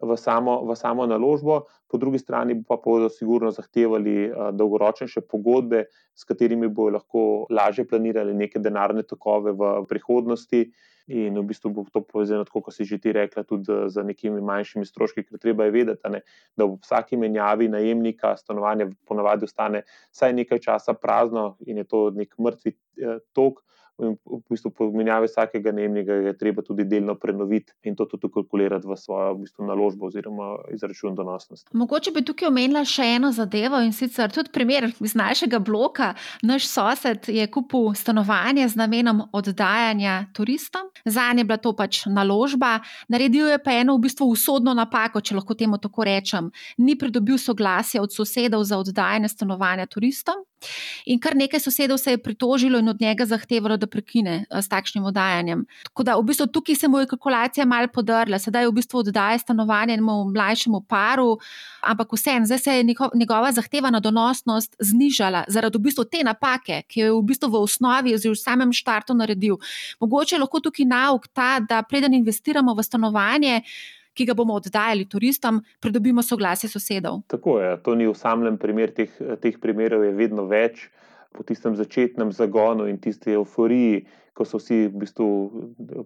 V 0.03 0.17
samo, 0.19 0.59
v 0.67 0.75
samo 0.75 1.05
naložbo, 1.07 1.61
po 1.87 1.97
drugi 1.97 2.19
strani 2.19 2.57
pa 2.67 2.75
bodo 2.75 3.07
sigurno 3.09 3.51
zahtevali 3.55 4.27
uh, 4.27 4.49
dolgoročnejše 4.51 5.23
pogodbe, 5.31 5.85
s 6.15 6.27
katerimi 6.27 6.67
bodo 6.67 6.97
lahko 6.97 7.21
lažje 7.49 7.87
planirali 7.87 8.33
neke 8.35 8.59
denarne 8.59 9.05
tokove 9.07 9.55
v 9.55 9.71
prihodnosti, 9.87 10.65
in 11.07 11.35
v 11.35 11.43
bistvu 11.43 11.71
bo 11.73 11.83
to 11.91 12.01
povezano, 12.01 12.45
kot 12.47 12.71
si 12.71 12.85
že 12.87 12.97
ti 12.97 13.11
rekla, 13.11 13.43
tudi 13.43 13.67
z 13.67 14.03
nekimi 14.03 14.39
manjšimi 14.39 14.85
stroški, 14.87 15.27
ker 15.27 15.39
treba 15.39 15.67
je 15.67 15.75
vedeti, 15.75 16.09
ne, 16.09 16.23
da 16.55 16.65
v 16.65 16.79
vsaki 16.79 17.19
menjavi 17.19 17.67
najemnika 17.67 18.37
stanovanje 18.39 18.93
ponavadi 19.07 19.43
ostane 19.43 19.83
vsaj 20.13 20.33
nekaj 20.33 20.59
časa 20.63 20.93
prazno 20.93 21.57
in 21.67 21.83
je 21.83 21.83
to 21.83 22.09
nek 22.15 22.35
mrtvi 22.39 22.71
eh, 22.71 23.19
tok. 23.33 23.63
In 24.01 24.15
v 24.25 24.39
bistvu 24.49 24.71
po 24.73 24.88
menjavi 24.89 25.27
vsakega 25.29 25.71
najemnika 25.71 26.13
je 26.25 26.32
treba 26.38 26.63
tudi 26.65 26.86
delno 26.89 27.13
prenoviti 27.15 27.73
in 27.86 27.95
to 27.95 28.08
tudi 28.10 28.32
kalkulirati 28.34 28.88
v 28.89 28.95
svojo 28.97 29.36
v 29.36 29.43
bistvu, 29.43 29.65
naložbo 29.69 30.08
oziroma 30.10 30.56
izračun 30.73 31.15
donosnosti. 31.15 31.69
Mogoče 31.77 32.12
bi 32.12 32.23
tukaj 32.25 32.49
omenila 32.49 32.82
še 32.86 33.06
eno 33.19 33.29
zadevo 33.32 33.77
in 33.86 33.93
sicer 33.93 34.34
tudi 34.34 34.49
primer 34.53 34.89
iz 34.97 35.13
našega 35.15 35.60
bloka. 35.60 36.13
Naš 36.41 36.65
sosed 36.71 37.29
je 37.29 37.45
kupil 37.53 37.93
stanovanje 37.93 38.65
z 38.73 38.82
namenom 38.82 39.21
oddajanja 39.32 40.25
turistom. 40.34 40.89
Za 41.06 41.29
njega 41.29 41.39
je 41.43 41.45
bila 41.45 41.58
to 41.58 41.75
pač 41.75 42.06
naložba, 42.06 42.79
naredil 43.10 43.51
je 43.51 43.60
pa 43.63 43.77
eno 43.77 43.97
v 43.97 44.08
bistvu 44.08 44.29
usodno 44.34 44.73
napako, 44.73 45.21
če 45.21 45.38
lahko 45.38 45.53
temu 45.53 45.77
tako 45.77 46.08
rečem. 46.08 46.49
Ni 46.77 46.97
pridobil 46.97 47.38
soglasja 47.38 48.01
od 48.01 48.13
sosedov 48.13 48.63
za 48.63 48.79
oddajanje 48.82 49.29
stanovanja 49.29 49.86
turistom. 49.86 50.41
In 51.06 51.19
kar 51.19 51.36
nekaj 51.36 51.60
sosedov 51.60 51.99
se 51.99 52.15
je 52.15 52.21
pritožilo 52.23 52.79
in 52.79 52.89
od 52.89 53.01
njega 53.01 53.25
zahtevalo, 53.25 53.77
da 53.83 53.89
prekine 53.91 54.35
eh, 54.43 54.61
s 54.61 54.71
takšnim 54.71 55.05
oddajanjem. 55.11 55.65
Tako 55.89 56.05
da 56.07 56.17
v 56.17 56.25
bistvu 56.29 56.47
tukaj 56.47 56.79
se 56.79 56.87
mu 56.87 57.01
je 57.03 57.09
kalkulacija 57.11 57.65
mal 57.69 57.87
podrla, 57.93 58.39
sedaj 58.39 58.67
v 58.67 58.75
bistvu 58.79 59.03
oddaja 59.03 59.39
stanovanje 59.39 59.97
enemu 59.97 60.17
mlajšemu 60.31 60.81
paru, 60.89 61.37
ampak 61.81 62.13
vseeno, 62.17 62.45
zdaj 62.49 62.59
se 62.59 62.77
je 62.77 62.83
njegova 63.13 63.51
zahtevana 63.51 63.99
donosnost 63.99 64.75
znižala 64.79 65.45
zaradi 65.47 65.77
v 65.77 65.87
bistvu 65.89 66.05
te 66.05 66.23
napake, 66.23 66.83
ki 66.87 66.99
jo 66.99 67.09
je 67.09 67.17
v 67.17 67.25
bistvu 67.31 67.51
v 67.51 67.63
osnovi, 67.67 68.15
oziroma 68.15 68.39
v 68.39 68.43
samem 68.43 68.71
štartu 68.73 69.13
naredil. 69.17 69.59
Mogoče 69.99 70.35
je 70.35 70.39
lahko 70.39 70.63
tukaj 70.63 70.85
nauk 70.85 71.27
ta, 71.33 71.59
da 71.59 71.83
preden 71.83 72.13
investiramo 72.13 72.73
v 72.73 72.83
stanovanje 72.83 73.61
ki 74.13 74.27
ga 74.29 74.35
bomo 74.37 74.57
oddajali 74.59 75.07
turistom, 75.09 75.61
pridobimo 75.81 76.23
soglasje 76.23 76.69
sosedov. 76.69 77.23
Tako 77.27 77.59
je, 77.59 77.77
to 77.83 77.95
ni 77.95 78.07
usamljen 78.07 78.57
primer, 78.61 78.93
teh, 78.93 79.09
teh 79.41 79.57
primerov 79.61 80.05
je 80.05 80.13
vedno 80.17 80.45
več. 80.49 80.87
Po 81.33 81.43
tistem 81.43 81.75
začetnem 81.75 82.31
zagonu 82.31 82.85
in 82.87 82.99
tisti 83.01 83.33
euforiji, 83.33 84.03
ko 84.33 84.45
so 84.45 84.57
vsi 84.57 84.87
v 84.87 85.01
bistvu 85.03 85.27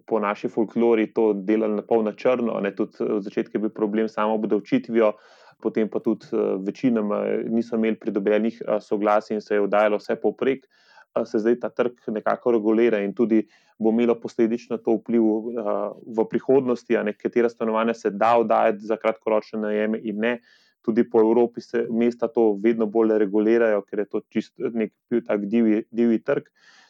po 0.07 0.19
naši 0.19 0.49
folklori 0.51 1.07
to 1.15 1.31
delali 1.33 1.79
na 1.79 1.83
polno 1.83 2.11
črno, 2.11 2.59
ne 2.63 2.71
tudi 2.75 2.99
v 2.99 3.19
začetku 3.23 3.55
je 3.55 3.63
bil 3.67 3.71
problem 3.75 4.09
samo 4.11 4.35
obdavčitvijo, 4.35 5.13
potem 5.63 5.89
pa 5.89 5.99
tudi 5.99 6.27
večinoma 6.63 7.21
niso 7.47 7.75
imeli 7.75 7.99
pridobljenih 7.99 8.61
soglasij 8.83 9.35
in 9.35 9.41
se 9.41 9.55
je 9.55 9.63
oddajalo 9.63 9.97
vse 9.97 10.15
povprek 10.21 10.67
se 11.25 11.39
zdaj 11.39 11.59
ta 11.59 11.69
trg 11.69 11.93
nekako 12.07 12.51
regulira 12.51 12.99
in 12.99 13.13
tudi 13.13 13.47
bo 13.79 13.89
imelo 13.89 14.15
posledično 14.19 14.77
to 14.77 14.97
vpliv 14.97 15.21
v 16.17 16.25
prihodnosti, 16.29 16.97
a 16.97 17.03
nekatera 17.03 17.49
stanovanja 17.49 17.93
se 17.93 18.09
da 18.09 18.37
oddajati 18.37 18.85
za 18.85 18.97
kratkoročne 18.97 19.59
najeme 19.59 19.99
in 20.03 20.19
ne. 20.19 20.39
Tudi 20.87 21.03
po 21.03 21.19
Evropi 21.19 21.61
se 21.61 21.81
mesta 21.91 22.29
to 22.31 22.53
vedno 22.63 22.85
bolj 22.87 23.17
regulirajo, 23.19 23.81
ker 23.89 23.99
je 23.99 24.05
to 24.07 24.21
čisto 24.31 24.69
nek 24.71 24.93
tak 25.27 25.43
divji, 25.51 25.81
divji 25.91 26.21
trg. 26.23 26.47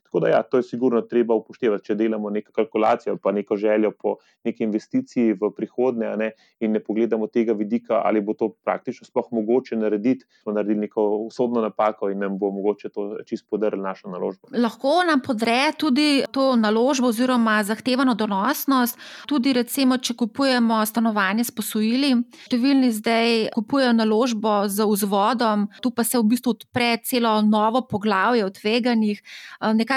Tako 0.07 0.19
da, 0.23 0.29
ja, 0.29 0.43
to 0.43 0.57
je 0.57 0.63
sigurno 0.63 1.01
treba 1.01 1.35
upoštevati, 1.35 1.85
če 1.85 1.95
delamo 1.99 2.29
neko 2.31 2.53
kalkulacijo, 2.55 3.17
pa 3.23 3.31
neko 3.35 3.57
željo 3.59 3.91
po 3.91 4.15
neki 4.47 4.63
investiciji 4.63 5.33
v 5.33 5.49
prihodnje, 5.55 6.13
ne, 6.17 6.29
in 6.63 6.71
ne 6.71 6.79
pogledamo 6.79 7.27
tega 7.27 7.53
vidika, 7.53 7.99
ali 8.05 8.21
bo 8.21 8.33
to 8.33 8.49
praktično 8.63 9.05
sploh 9.05 9.27
mogoče 9.31 9.75
narediti. 9.75 10.25
Smo 10.41 10.53
naredili 10.55 10.87
neko 10.87 11.03
usodno 11.27 11.61
napako 11.61 12.09
in 12.09 12.23
nam 12.23 12.37
bo 12.39 12.51
mogoče 12.55 12.89
to 12.89 13.17
čisto 13.27 13.47
podrl 13.51 13.81
našo 13.81 14.07
naložbo. 14.09 14.47
Lahko 14.55 15.03
nam 15.07 15.19
podre 15.21 15.73
tudi 15.77 16.23
to 16.31 16.55
naložbo 16.55 17.11
oziroma 17.11 17.59
zahtevano 17.63 18.15
donosnost, 18.15 18.97
tudi 19.27 19.53
recimo, 19.53 19.97
če 19.97 20.15
kupujemo 20.15 20.79
stanovanje 20.85 21.43
s 21.43 21.51
posojili. 21.51 22.13
Številni 22.47 22.93
zdaj 22.95 23.51
kupujejo 23.57 23.91
naložbo 23.97 24.55
z 24.71 24.87
vzvodom, 24.87 25.67
tu 25.83 25.91
pa 25.91 26.07
se 26.07 26.15
v 26.15 26.23
bistvu 26.31 26.55
odpre 26.55 26.95
celo 27.03 27.41
novo 27.43 27.83
poglavje 27.89 28.45
o 28.45 28.53
tveganjih 28.53 29.19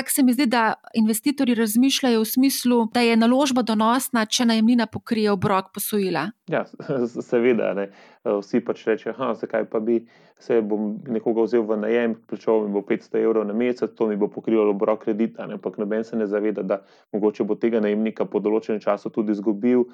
nekako 0.01 0.15
se 0.15 0.23
mi 0.23 0.33
zdi, 0.33 0.47
da 0.47 0.75
investitorji 0.95 1.55
razmišljajo 1.55 2.21
v 2.21 2.25
smislu, 2.25 2.89
da 2.95 3.01
je 3.01 3.17
naložba 3.17 3.63
donosna, 3.63 4.25
če 4.27 4.45
najemnina 4.45 4.87
pokrije 4.87 5.31
obrok 5.31 5.75
posojila. 5.75 6.31
Ja, 6.51 6.65
seveda. 7.31 7.71
Ne. 7.79 7.87
Vsi 8.25 8.61
pač 8.65 8.83
rečejo, 8.89 9.31
zakaj 9.39 9.69
pa 9.71 9.79
bi 9.81 10.01
se 10.41 10.59
bom 10.65 10.97
nekoga 11.09 11.45
vzel 11.47 11.63
v 11.69 11.77
najem, 11.79 12.17
plačal 12.29 12.65
mi 12.65 12.73
bo 12.75 12.83
500 12.87 13.21
evrov 13.23 13.45
na 13.47 13.55
mesec, 13.55 13.93
to 13.95 14.09
mi 14.11 14.17
bo 14.19 14.27
pokrivalo 14.33 14.75
obrok 14.75 15.05
kredita. 15.05 15.47
Ampak 15.47 15.79
noben 15.79 16.05
se 16.05 16.19
ne 16.19 16.27
zaveda, 16.27 16.65
da 16.67 16.81
mogoče 17.15 17.47
bo 17.47 17.55
tega 17.61 17.83
najemnika 17.85 18.27
po 18.27 18.43
določenem 18.43 18.81
času 18.83 19.13
tudi 19.15 19.37
izgubil, 19.37 19.85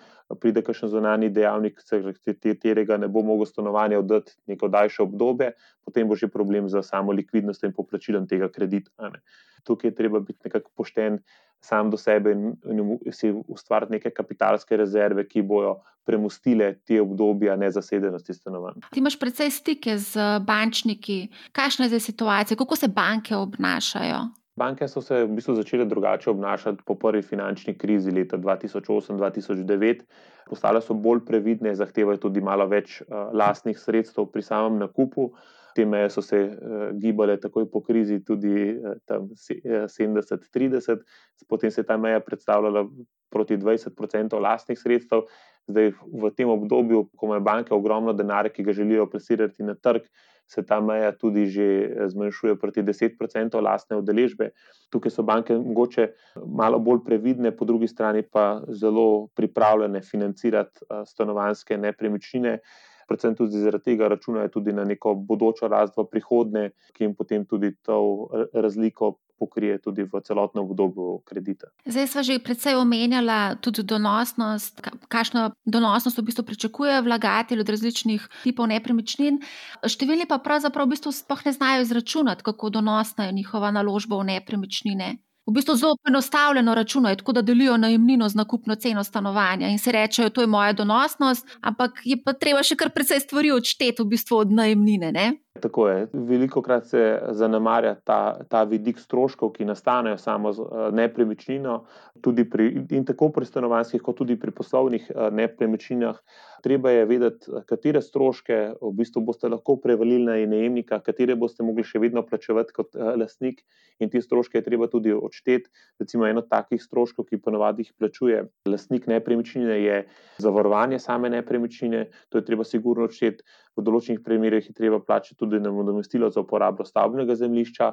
pride 0.40 0.62
kakšen 0.64 0.94
zunani 0.94 1.28
dejavnik, 1.34 1.82
katerega 2.24 2.96
ne 3.02 3.10
bo 3.12 3.24
mogel 3.26 3.50
stanovanje 3.50 4.00
oddati 4.00 4.38
neko 4.46 4.70
daljše 4.72 5.02
obdobje, 5.04 5.52
potem 5.84 6.08
bo 6.08 6.16
že 6.16 6.32
problem 6.32 6.70
za 6.72 6.82
samo 6.82 7.12
likvidnost 7.12 7.66
in 7.66 7.76
poplačilom 7.76 8.30
tega 8.30 8.48
kredita. 8.48 9.12
Ne 9.12 9.20
tukaj 9.66 9.90
je 9.90 9.94
treba 9.94 10.20
biti 10.20 10.38
nekako 10.44 10.70
pošten 10.76 11.18
sam 11.60 11.90
do 11.90 11.96
sebe 11.96 12.32
in, 12.32 12.54
in 12.70 13.12
si 13.12 13.32
ustvariti 13.48 13.92
neke 13.92 14.10
kapitalske 14.10 14.76
rezerve, 14.76 15.26
ki 15.28 15.42
bojo 15.42 15.76
premustile 16.06 16.74
te 16.86 17.00
obdobja 17.02 17.56
nezasedenosti 17.58 18.34
stanovanj. 18.34 18.80
Ti 18.92 19.00
imaš 19.02 19.18
precej 19.18 19.50
stike 19.50 19.98
z 19.98 20.38
bančniki. 20.46 21.26
Kakšna 21.52 21.86
je 21.86 21.96
zdaj 21.96 22.00
situacija, 22.00 22.58
kako 22.58 22.76
se 22.76 22.88
banke 22.88 23.36
obnašajo? 23.36 24.20
Banke 24.56 24.88
so 24.88 25.02
se 25.04 25.24
v 25.24 25.34
bistvu 25.36 25.54
začele 25.58 25.84
drugače 25.84 26.30
obnašati 26.30 26.82
po 26.86 26.94
prvi 26.94 27.22
finančni 27.22 27.74
krizi 27.78 28.10
leta 28.10 28.38
2008-2009. 28.38 30.00
Postale 30.48 30.80
so 30.80 30.94
bolj 30.94 31.26
previdne, 31.26 31.74
zahtevajo 31.74 32.22
tudi 32.22 32.40
malo 32.40 32.64
več 32.70 33.02
uh, 33.02 33.28
lastnih 33.36 33.76
sredstev 33.78 34.30
pri 34.32 34.42
samem 34.46 34.78
nakupu 34.80 35.32
te 35.76 35.84
meje 35.84 36.10
so 36.14 36.24
se 36.24 36.38
uh, 36.46 36.86
gibale 36.96 37.36
takoj 37.40 37.68
po 37.70 37.82
krizi, 37.84 38.22
tudi 38.24 38.72
uh, 38.72 38.96
tam 39.04 39.28
70-30, 39.36 41.04
potem 41.48 41.70
se 41.70 41.82
je 41.82 41.86
ta 41.86 41.98
meja 42.00 42.20
predstavljala 42.24 42.86
proti 43.30 43.58
20% 43.60 44.40
lastnih 44.40 44.78
sredstev. 44.80 45.26
Zdaj, 45.66 45.92
v 45.98 46.30
tem 46.36 46.48
obdobju, 46.48 47.08
ko 47.18 47.26
imajo 47.26 47.42
banke 47.42 47.74
ogromno 47.74 48.14
denarja, 48.14 48.52
ki 48.54 48.64
ga 48.64 48.72
želijo 48.72 49.08
plasirati 49.10 49.66
na 49.66 49.74
trg, 49.74 50.06
se 50.46 50.62
ta 50.62 50.78
meja 50.80 51.10
tudi 51.12 51.46
že 51.50 51.66
eh, 51.66 52.08
zmanjšuje 52.08 52.54
proti 52.58 52.82
10% 52.82 53.62
lastne 53.62 53.98
udeležbe. 53.98 54.52
Tukaj 54.94 55.10
so 55.10 55.26
banke 55.26 55.56
mogoče 55.58 56.08
malo 56.46 56.78
bolj 56.78 57.02
previdne, 57.04 57.50
po 57.50 57.66
drugi 57.66 57.88
strani 57.90 58.22
pa 58.22 58.62
zelo 58.68 59.26
pripravljene 59.34 60.00
financirati 60.06 60.86
stanovanske 61.06 61.78
nepremičnine 61.78 62.60
predvsem 63.06 63.36
tudi 63.36 63.62
zaradi 63.62 63.92
tega 63.92 64.08
računajo 64.08 64.48
tudi 64.48 64.72
na 64.72 64.84
neko 64.84 65.14
bodočo 65.14 65.68
rast 65.68 65.96
v 65.96 66.06
prihodnje, 66.10 66.70
ki 66.92 67.04
jim 67.04 67.14
potem 67.14 67.46
tudi 67.46 67.74
to 67.82 68.28
razliko 68.54 69.16
pokrije 69.38 69.78
tudi 69.84 70.02
v 70.02 70.20
celotnem 70.24 70.64
obdobju 70.64 71.20
kredita. 71.28 71.68
Zdaj 71.84 72.06
smo 72.08 72.22
že 72.22 72.38
predvsej 72.40 72.76
omenjali 72.80 73.60
tudi 73.60 73.84
donosnost, 73.84 74.80
kakšno 75.08 75.52
donosnost 75.64 76.18
v 76.18 76.24
bistvu 76.24 76.44
pričakuje 76.44 77.02
vlagatelj 77.04 77.60
od 77.60 77.68
različnih 77.68 78.28
tipov 78.44 78.72
nepremičnin. 78.72 79.40
Številni 79.84 80.24
pa 80.24 80.40
pravzaprav 80.40 80.88
v 80.88 80.96
bistvu 80.96 81.12
sploh 81.12 81.44
ne 81.44 81.52
znajo 81.52 81.84
izračunati, 81.84 82.42
kako 82.42 82.72
donosna 82.80 83.28
je 83.28 83.36
njihova 83.36 83.70
naložba 83.70 84.16
v 84.16 84.32
nepremičnine 84.32 85.16
v 85.46 85.52
bistvu 85.52 85.76
zelo 85.76 85.96
enostavljeno 86.08 86.74
računajo, 86.74 87.16
tako 87.16 87.32
da 87.32 87.42
delijo 87.42 87.76
najemnino 87.76 88.28
z 88.28 88.34
nakupno 88.34 88.74
ceno 88.74 89.04
stanovanja 89.04 89.68
in 89.68 89.78
se 89.78 89.92
rečejo, 89.92 90.30
to 90.30 90.40
je 90.40 90.46
moja 90.46 90.72
donosnost, 90.72 91.46
ampak 91.60 92.00
je 92.04 92.18
pa 92.24 92.32
treba 92.32 92.62
še 92.62 92.76
kar 92.76 92.90
precej 92.90 93.20
stvari 93.20 93.52
odšteti 93.54 94.02
v 94.02 94.06
bistvu 94.06 94.42
od 94.42 94.52
najemnine. 94.52 95.12
Ne? 95.12 95.32
Tako 95.60 95.88
je. 95.88 96.06
Veliko 96.12 96.62
krat 96.62 96.86
se 96.86 97.20
zanemarja 97.30 97.94
ta, 98.04 98.18
ta 98.48 98.62
vidik 98.64 98.98
stroškov, 98.98 99.52
ki 99.56 99.64
nastanejo 99.64 100.18
samo 100.18 100.52
z 100.52 100.62
eh, 100.64 100.88
nepremičnino, 100.92 101.76
pri, 102.22 102.66
in 102.90 103.04
tako 103.04 103.30
pri 103.32 103.46
stanovanjskih, 103.46 104.02
kot 104.02 104.18
tudi 104.18 104.38
pri 104.40 104.50
poslovnih 104.50 105.10
eh, 105.10 105.30
nepremičninah. 105.30 106.20
Treba 106.64 106.90
je 106.90 107.04
vedeti, 107.06 107.50
katere 107.68 108.02
stroške 108.02 108.56
v 108.80 108.92
bistvu 108.98 109.22
boste 109.22 109.48
lahko 109.48 109.76
prevalili 109.80 110.24
na 110.24 110.36
najemnika, 110.50 110.98
katere 111.04 111.36
boste 111.36 111.62
mogli 111.62 111.84
še 111.86 112.00
vedno 112.02 112.24
plačevati 112.26 112.74
kot 112.76 112.96
eh, 112.96 113.12
lastnik, 113.20 113.62
in 114.00 114.10
te 114.12 114.20
stroške 114.20 114.58
je 114.58 114.64
treba 114.66 114.88
tudi 114.92 115.12
odšteti. 115.14 115.70
Recimo, 116.02 116.26
eno 116.26 116.42
takih 116.42 116.82
stroškov, 116.82 117.28
ki 117.30 117.40
ponovadi 117.40 117.86
jih 117.86 117.92
plačuje 117.98 118.42
lastnik 118.68 119.06
nepremičnine, 119.06 119.78
je 119.82 120.02
zavarovanje 120.42 120.98
same 120.98 121.30
nepremičnine, 121.32 122.06
to 122.28 122.40
je 122.40 122.44
treba 122.44 122.64
sigurno 122.64 123.06
odšteti. 123.08 123.44
V 123.76 123.84
določenih 123.84 124.22
primerjih 124.24 124.70
je 124.70 124.74
treba 124.76 124.98
plačati 125.04 125.36
tudi 125.36 125.60
nadomestilo 125.60 126.30
za 126.32 126.40
uporabo 126.40 126.84
stavbnega 126.86 127.36
zemljišča, 127.36 127.90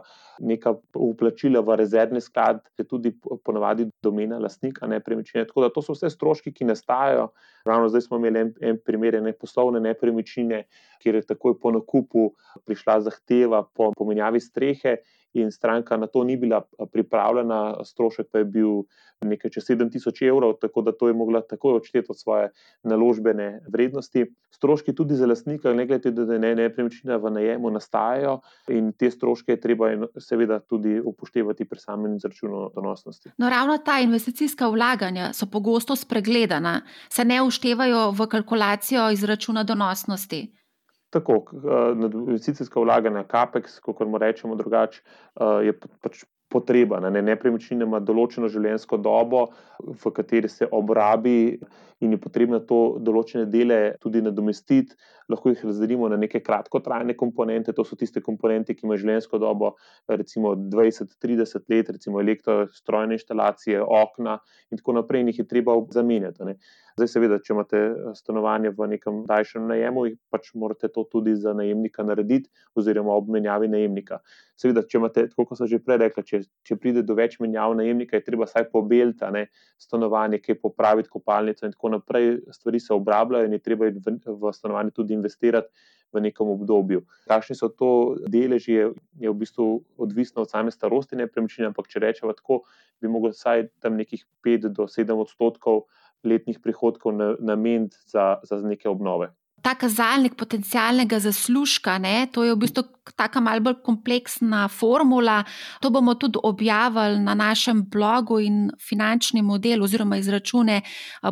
neka 0.47 0.75
uplačila 0.95 1.59
v 1.59 1.75
rezervni 1.81 2.21
sklad, 2.23 2.61
ki 2.71 2.85
je 2.85 2.87
tudi 2.87 3.11
ponovadi 3.19 3.89
domena 4.03 4.39
lastnika 4.39 4.87
nepremičnine. 4.87 5.43
Tako 5.49 5.65
da 5.65 5.71
to 5.75 5.83
so 5.83 5.95
vse 5.97 6.11
stroški, 6.13 6.53
ki 6.55 6.69
nastajajo. 6.71 7.27
Ravno 7.67 7.91
zdaj 7.91 8.07
smo 8.07 8.19
imeli 8.21 8.45
en, 8.45 8.53
en 8.61 8.79
primer 8.79 9.19
ne 9.23 9.35
poslovne 9.35 9.83
nepremičnine, 9.83 10.63
kjer 11.03 11.19
je 11.19 11.27
takoj 11.33 11.57
po 11.59 11.71
nakupu 11.75 12.29
prišla 12.63 13.01
zahteva 13.03 13.63
po 13.75 13.91
pomenjavi 13.97 14.39
strehe 14.39 14.97
in 15.33 15.51
stranka 15.51 15.97
na 15.97 16.07
to 16.07 16.23
ni 16.23 16.37
bila 16.37 16.61
pripravljena, 16.91 17.83
strošek 17.83 18.27
pa 18.31 18.37
je 18.37 18.45
bil 18.45 18.83
nekaj 19.23 19.51
čez 19.51 19.67
7000 19.69 20.27
evrov, 20.27 20.53
tako 20.61 20.81
da 20.81 20.91
to 20.91 21.07
je 21.07 21.13
mogla 21.13 21.41
takoj 21.41 21.75
odšteti 21.75 22.07
od 22.09 22.19
svoje 22.19 22.49
naložbene 22.83 23.61
vrednosti. 23.71 24.25
Stroški 24.51 24.95
tudi 24.95 25.15
za 25.15 25.27
lastnika, 25.27 25.73
ne 25.73 25.85
glede 25.87 26.11
na 26.11 26.15
to, 26.15 26.25
da 26.25 26.37
ne 26.37 26.55
nepremičnina 26.55 27.17
v 27.17 27.31
najemu 27.31 27.71
nastajajo 27.71 28.39
in 28.67 28.91
te 28.93 29.11
stroške 29.11 29.51
je 29.51 29.61
treba 29.61 29.91
seveda 30.19 30.59
tudi 30.59 30.99
upoštevati 30.99 31.65
pri 31.65 31.79
samem 31.79 32.15
izračunu 32.15 32.69
donosnosti. 32.75 33.31
No, 33.37 33.49
ravno 33.49 33.77
ta 33.77 33.99
investicijska 33.99 34.67
vlaganja 34.67 35.33
so 35.33 35.45
pogosto 35.45 35.95
spregledana, 35.95 36.81
se 37.09 37.25
ne 37.25 37.41
uštevajo 37.41 38.11
v 38.11 38.27
kalkulacijo 38.27 39.09
izračuna 39.11 39.63
donosnosti. 39.63 40.62
Tako, 41.13 41.43
investicijska 42.27 42.81
vlaganja, 42.81 43.25
CAPEX, 43.29 43.79
kot 43.85 43.99
moramo 43.99 44.17
reči 44.17 44.49
drugače, 44.57 45.01
je 45.67 45.73
pač 46.01 46.23
potreba. 46.53 46.99
Ne? 47.01 47.21
Nepremičnina 47.21 47.85
ima 47.85 47.99
določeno 48.03 48.49
življenjsko 48.51 48.97
dobo, 49.01 49.47
v 49.79 50.13
kateri 50.13 50.49
se 50.49 50.67
obrabi, 50.71 51.59
in 52.03 52.11
je 52.11 52.19
potrebno 52.19 52.59
to 52.67 52.97
določene 52.99 53.45
dele 53.49 53.95
tudi 54.03 54.21
nadomestiti. 54.21 54.97
Lahko 55.29 55.53
jih 55.53 55.65
razdelimo 55.65 56.09
na 56.11 56.17
neke 56.19 56.41
kratkotrajne 56.43 57.15
komponente, 57.17 57.73
to 57.73 57.85
so 57.87 57.97
tiste 57.99 58.21
komponente, 58.21 58.75
ki 58.75 58.87
imajo 58.87 59.03
življenjsko 59.03 59.39
dobo, 59.41 59.73
recimo 60.09 60.55
20-30 60.55 61.69
let, 61.73 61.91
recimo 61.95 62.21
elektrostrojne 62.21 63.19
inštalacije, 63.19 63.81
okna 63.83 64.39
in 64.71 64.81
tako 64.81 64.99
naprej, 64.99 65.23
in 65.23 65.33
jih 65.33 65.43
je 65.43 65.47
treba 65.47 65.77
zamenjati. 65.93 66.49
Ne? 66.49 66.57
Zdaj, 66.93 67.09
seveda, 67.09 67.39
če 67.41 67.55
imate 67.55 67.79
stanovanje 68.13 68.69
v 68.77 68.87
nekem 68.91 69.23
daljšem 69.25 69.65
najemu, 69.69 70.05
pač 70.33 70.51
morate 70.59 70.89
to 70.93 71.05
tudi 71.09 71.33
za 71.33 71.55
najemnika 71.57 72.05
narediti, 72.05 72.51
oziroma 72.77 73.15
ob 73.17 73.31
menjavi 73.33 73.69
najemnika. 73.71 74.19
Seveda, 74.61 74.83
če 74.85 74.99
imate, 74.99 75.23
kot 75.33 75.55
sem 75.57 75.71
že 75.71 75.79
prej 75.81 75.97
rekla, 76.03 76.23
če, 76.27 76.43
če 76.67 76.77
pride 76.77 77.01
do 77.01 77.15
več 77.17 77.39
menjav 77.41 77.73
najemnika, 77.79 78.19
je 78.19 78.27
treba 78.27 78.45
vsaj 78.45 78.67
pobeliti 78.69 79.25
stanovanje, 79.81 80.37
kaj 80.43 80.59
popraviti, 80.61 81.09
kopalnico 81.09 81.65
in 81.65 81.73
tako 81.73 81.95
naprej. 81.95 82.29
Stvari 82.53 82.79
se 82.79 82.93
obrabljajo 82.93 83.49
in 83.49 83.57
je 83.57 83.63
treba 83.65 83.89
v, 83.89 84.15
v 84.21 84.53
stanovanje 84.53 84.93
tudi 84.93 85.17
investirati 85.23 85.71
v 86.13 86.21
nekem 86.21 86.47
obdobju. 86.47 87.01
Kakšni 87.25 87.57
so 87.57 87.71
to 87.73 87.89
deleži, 88.29 88.73
je, 88.73 88.89
je 89.25 89.29
v 89.31 89.37
bistvu 89.37 89.81
odvisno 89.97 90.45
od 90.45 90.51
same 90.51 90.71
starosti 90.71 91.17
nepremičnine, 91.17 91.71
ampak 91.71 91.89
če 91.89 92.03
rečemo 92.03 92.35
tako, 92.37 92.61
bi 93.01 93.09
mogel 93.09 93.33
vsaj 93.33 93.67
tam 93.81 93.97
nekih 93.97 94.21
5 94.45 94.69
do 94.77 94.85
7 94.85 95.09
odstotkov 95.17 95.87
letnih 96.23 96.61
prihodkov 96.63 97.17
nameniti 97.39 97.97
za, 98.05 98.37
za 98.45 98.61
neke 98.61 98.89
obnove 98.89 99.33
ta 99.63 99.75
kazalnik 99.79 100.35
potencialnega 100.35 101.19
zaslužka, 101.23 101.97
ne, 101.97 102.27
to 102.31 102.43
je 102.43 102.51
v 102.51 102.59
bistvu 102.65 102.83
tako 103.15 103.41
malce 103.43 103.63
bolj 103.63 103.77
kompleksna 103.83 104.67
formula. 104.67 105.43
To 105.79 105.89
bomo 105.89 106.15
tudi 106.19 106.39
objavili 106.43 107.19
na 107.19 107.33
našem 107.33 107.83
blogu 107.89 108.39
in 108.39 108.71
finančni 108.87 109.41
model, 109.41 109.83
oziroma 109.83 110.17
izračune 110.17 110.81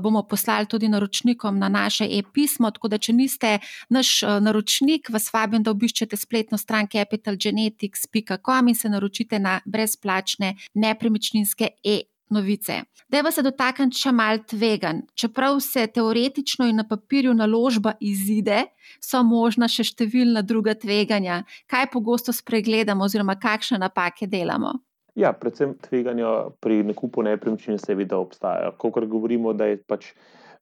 bomo 0.02 0.24
poslali 0.28 0.66
tudi 0.66 0.88
naročnikom 0.88 1.60
na 1.60 1.70
naše 1.70 2.06
e-pismo. 2.06 2.72
Tako 2.72 2.88
da, 2.88 2.98
če 2.98 3.14
niste 3.14 3.58
naš 3.90 4.22
naročnik, 4.42 5.10
vas 5.10 5.28
vabim, 5.34 5.64
da 5.64 5.72
obiščete 5.72 6.18
spletno 6.18 6.58
stran 6.58 6.88
capitalgenetics.com 6.88 8.68
in 8.68 8.76
se 8.76 8.90
naročite 8.90 9.40
na 9.40 9.60
brezplačne 9.66 10.56
nepremičninske 10.74 11.68
e-pismo 11.84 12.11
novice. 12.32 12.82
Dejva 13.12 13.32
se 13.32 13.44
dotakniti 13.44 14.00
še 14.00 14.12
mal 14.16 14.40
tvegan. 14.48 15.04
Čeprav 15.16 15.60
se 15.64 15.88
teoretično 15.88 16.68
in 16.70 16.80
na 16.82 16.86
papirju 16.88 17.34
naložba 17.36 17.94
izide, 18.00 18.64
so 19.04 19.24
možna 19.28 19.68
še 19.72 19.86
številna 19.92 20.44
druga 20.48 20.76
tveganja. 20.80 21.44
Kaj 21.72 21.92
pogosto 21.94 22.34
spregledamo, 22.36 23.06
oziroma 23.06 23.36
kakšne 23.40 23.82
napake 23.82 24.30
delamo? 24.32 24.78
Ja, 25.16 25.34
predvsem 25.36 25.76
tveganja 25.84 26.54
pri 26.64 26.86
nakupu 26.88 27.24
nepremičnine, 27.28 27.82
seveda, 27.84 28.20
obstajajo. 28.22 28.78
Ko 28.80 28.94
govorimo, 28.96 29.52
da 29.54 29.68
je 29.68 29.82
pač 29.84 30.14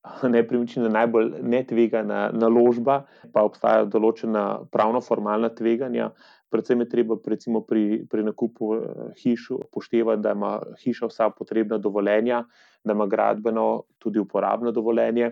nepremičnina 0.36 0.89
najbolj 0.89 1.32
netvegana 1.43 2.29
naložba, 2.34 3.03
pa 3.34 3.45
obstajajo 3.45 3.91
določena 3.93 4.45
pravno-formalna 4.73 5.53
tveganja. 5.53 6.10
Predvsem 6.49 6.81
je 6.81 6.89
treba 6.89 7.17
recimo, 7.25 7.62
pri, 7.62 8.05
pri 8.09 8.23
nakupu 8.23 8.73
eh, 8.75 8.81
hiš 9.21 9.49
upoštevati, 9.57 10.21
da 10.21 10.33
ima 10.38 10.59
hiša 10.83 11.09
vsa 11.12 11.29
potrebna 11.29 11.77
dovoljenja, 11.77 12.43
da 12.83 12.93
ima 12.93 13.07
gradbeno 13.07 13.83
tudi 13.97 14.19
uporabno 14.19 14.71
dovoljenje, 14.71 15.31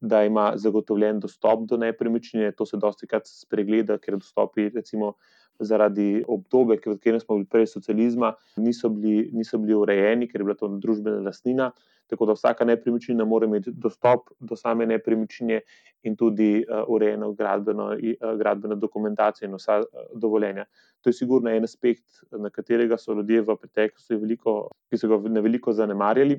da 0.00 0.24
ima 0.24 0.52
zagotovljen 0.56 1.20
dostop 1.20 1.66
do 1.68 1.76
nepremičnine. 1.76 2.52
To 2.52 2.66
se 2.66 2.76
dosti 2.76 3.06
krat 3.06 3.26
spregleda, 3.26 3.98
ker 3.98 4.18
dostopi 4.18 4.68
recimo. 4.74 5.14
Zaradi 5.60 6.24
obdobja, 6.28 6.78
v 6.80 6.96
katerem 6.96 7.20
smo 7.20 7.36
bili 7.36 7.46
prej 7.46 7.66
socializma, 7.70 8.32
niso 8.56 8.88
bili, 8.88 9.30
niso 9.32 9.58
bili 9.58 9.74
urejeni, 9.74 10.28
ker 10.28 10.40
je 10.40 10.44
bila 10.48 10.58
to 10.58 10.70
družbena 10.82 11.22
lastnina. 11.26 11.72
Tako 12.12 12.26
da 12.26 12.34
vsaka 12.36 12.64
nepremičnina 12.68 13.24
mora 13.24 13.46
imeti 13.46 13.70
dostop 13.72 14.30
do 14.40 14.56
same 14.56 14.86
nepremičnine 14.86 15.60
in 16.02 16.16
tudi 16.16 16.64
uh, 16.64 16.82
urejeno 16.88 17.30
gradbeno, 17.32 17.86
uh, 17.94 18.34
gradbeno 18.38 18.76
dokumentacijo 18.76 19.48
in 19.48 19.54
vsa 19.56 19.78
uh, 19.80 20.08
dovoljenja. 20.14 20.66
To 21.00 21.08
je 21.08 21.16
sigurno 21.16 21.50
en 21.50 21.64
aspekt, 21.64 22.04
na 22.30 22.50
katerega 22.50 22.98
so 22.98 23.14
ljudje 23.14 23.40
v 23.46 23.56
preteklosti, 23.56 24.18
veliko, 24.20 24.56
ki 24.90 24.98
so 24.98 25.08
ga 25.08 25.20
na 25.30 25.40
veliko 25.40 25.72
zanemarjali. 25.72 26.36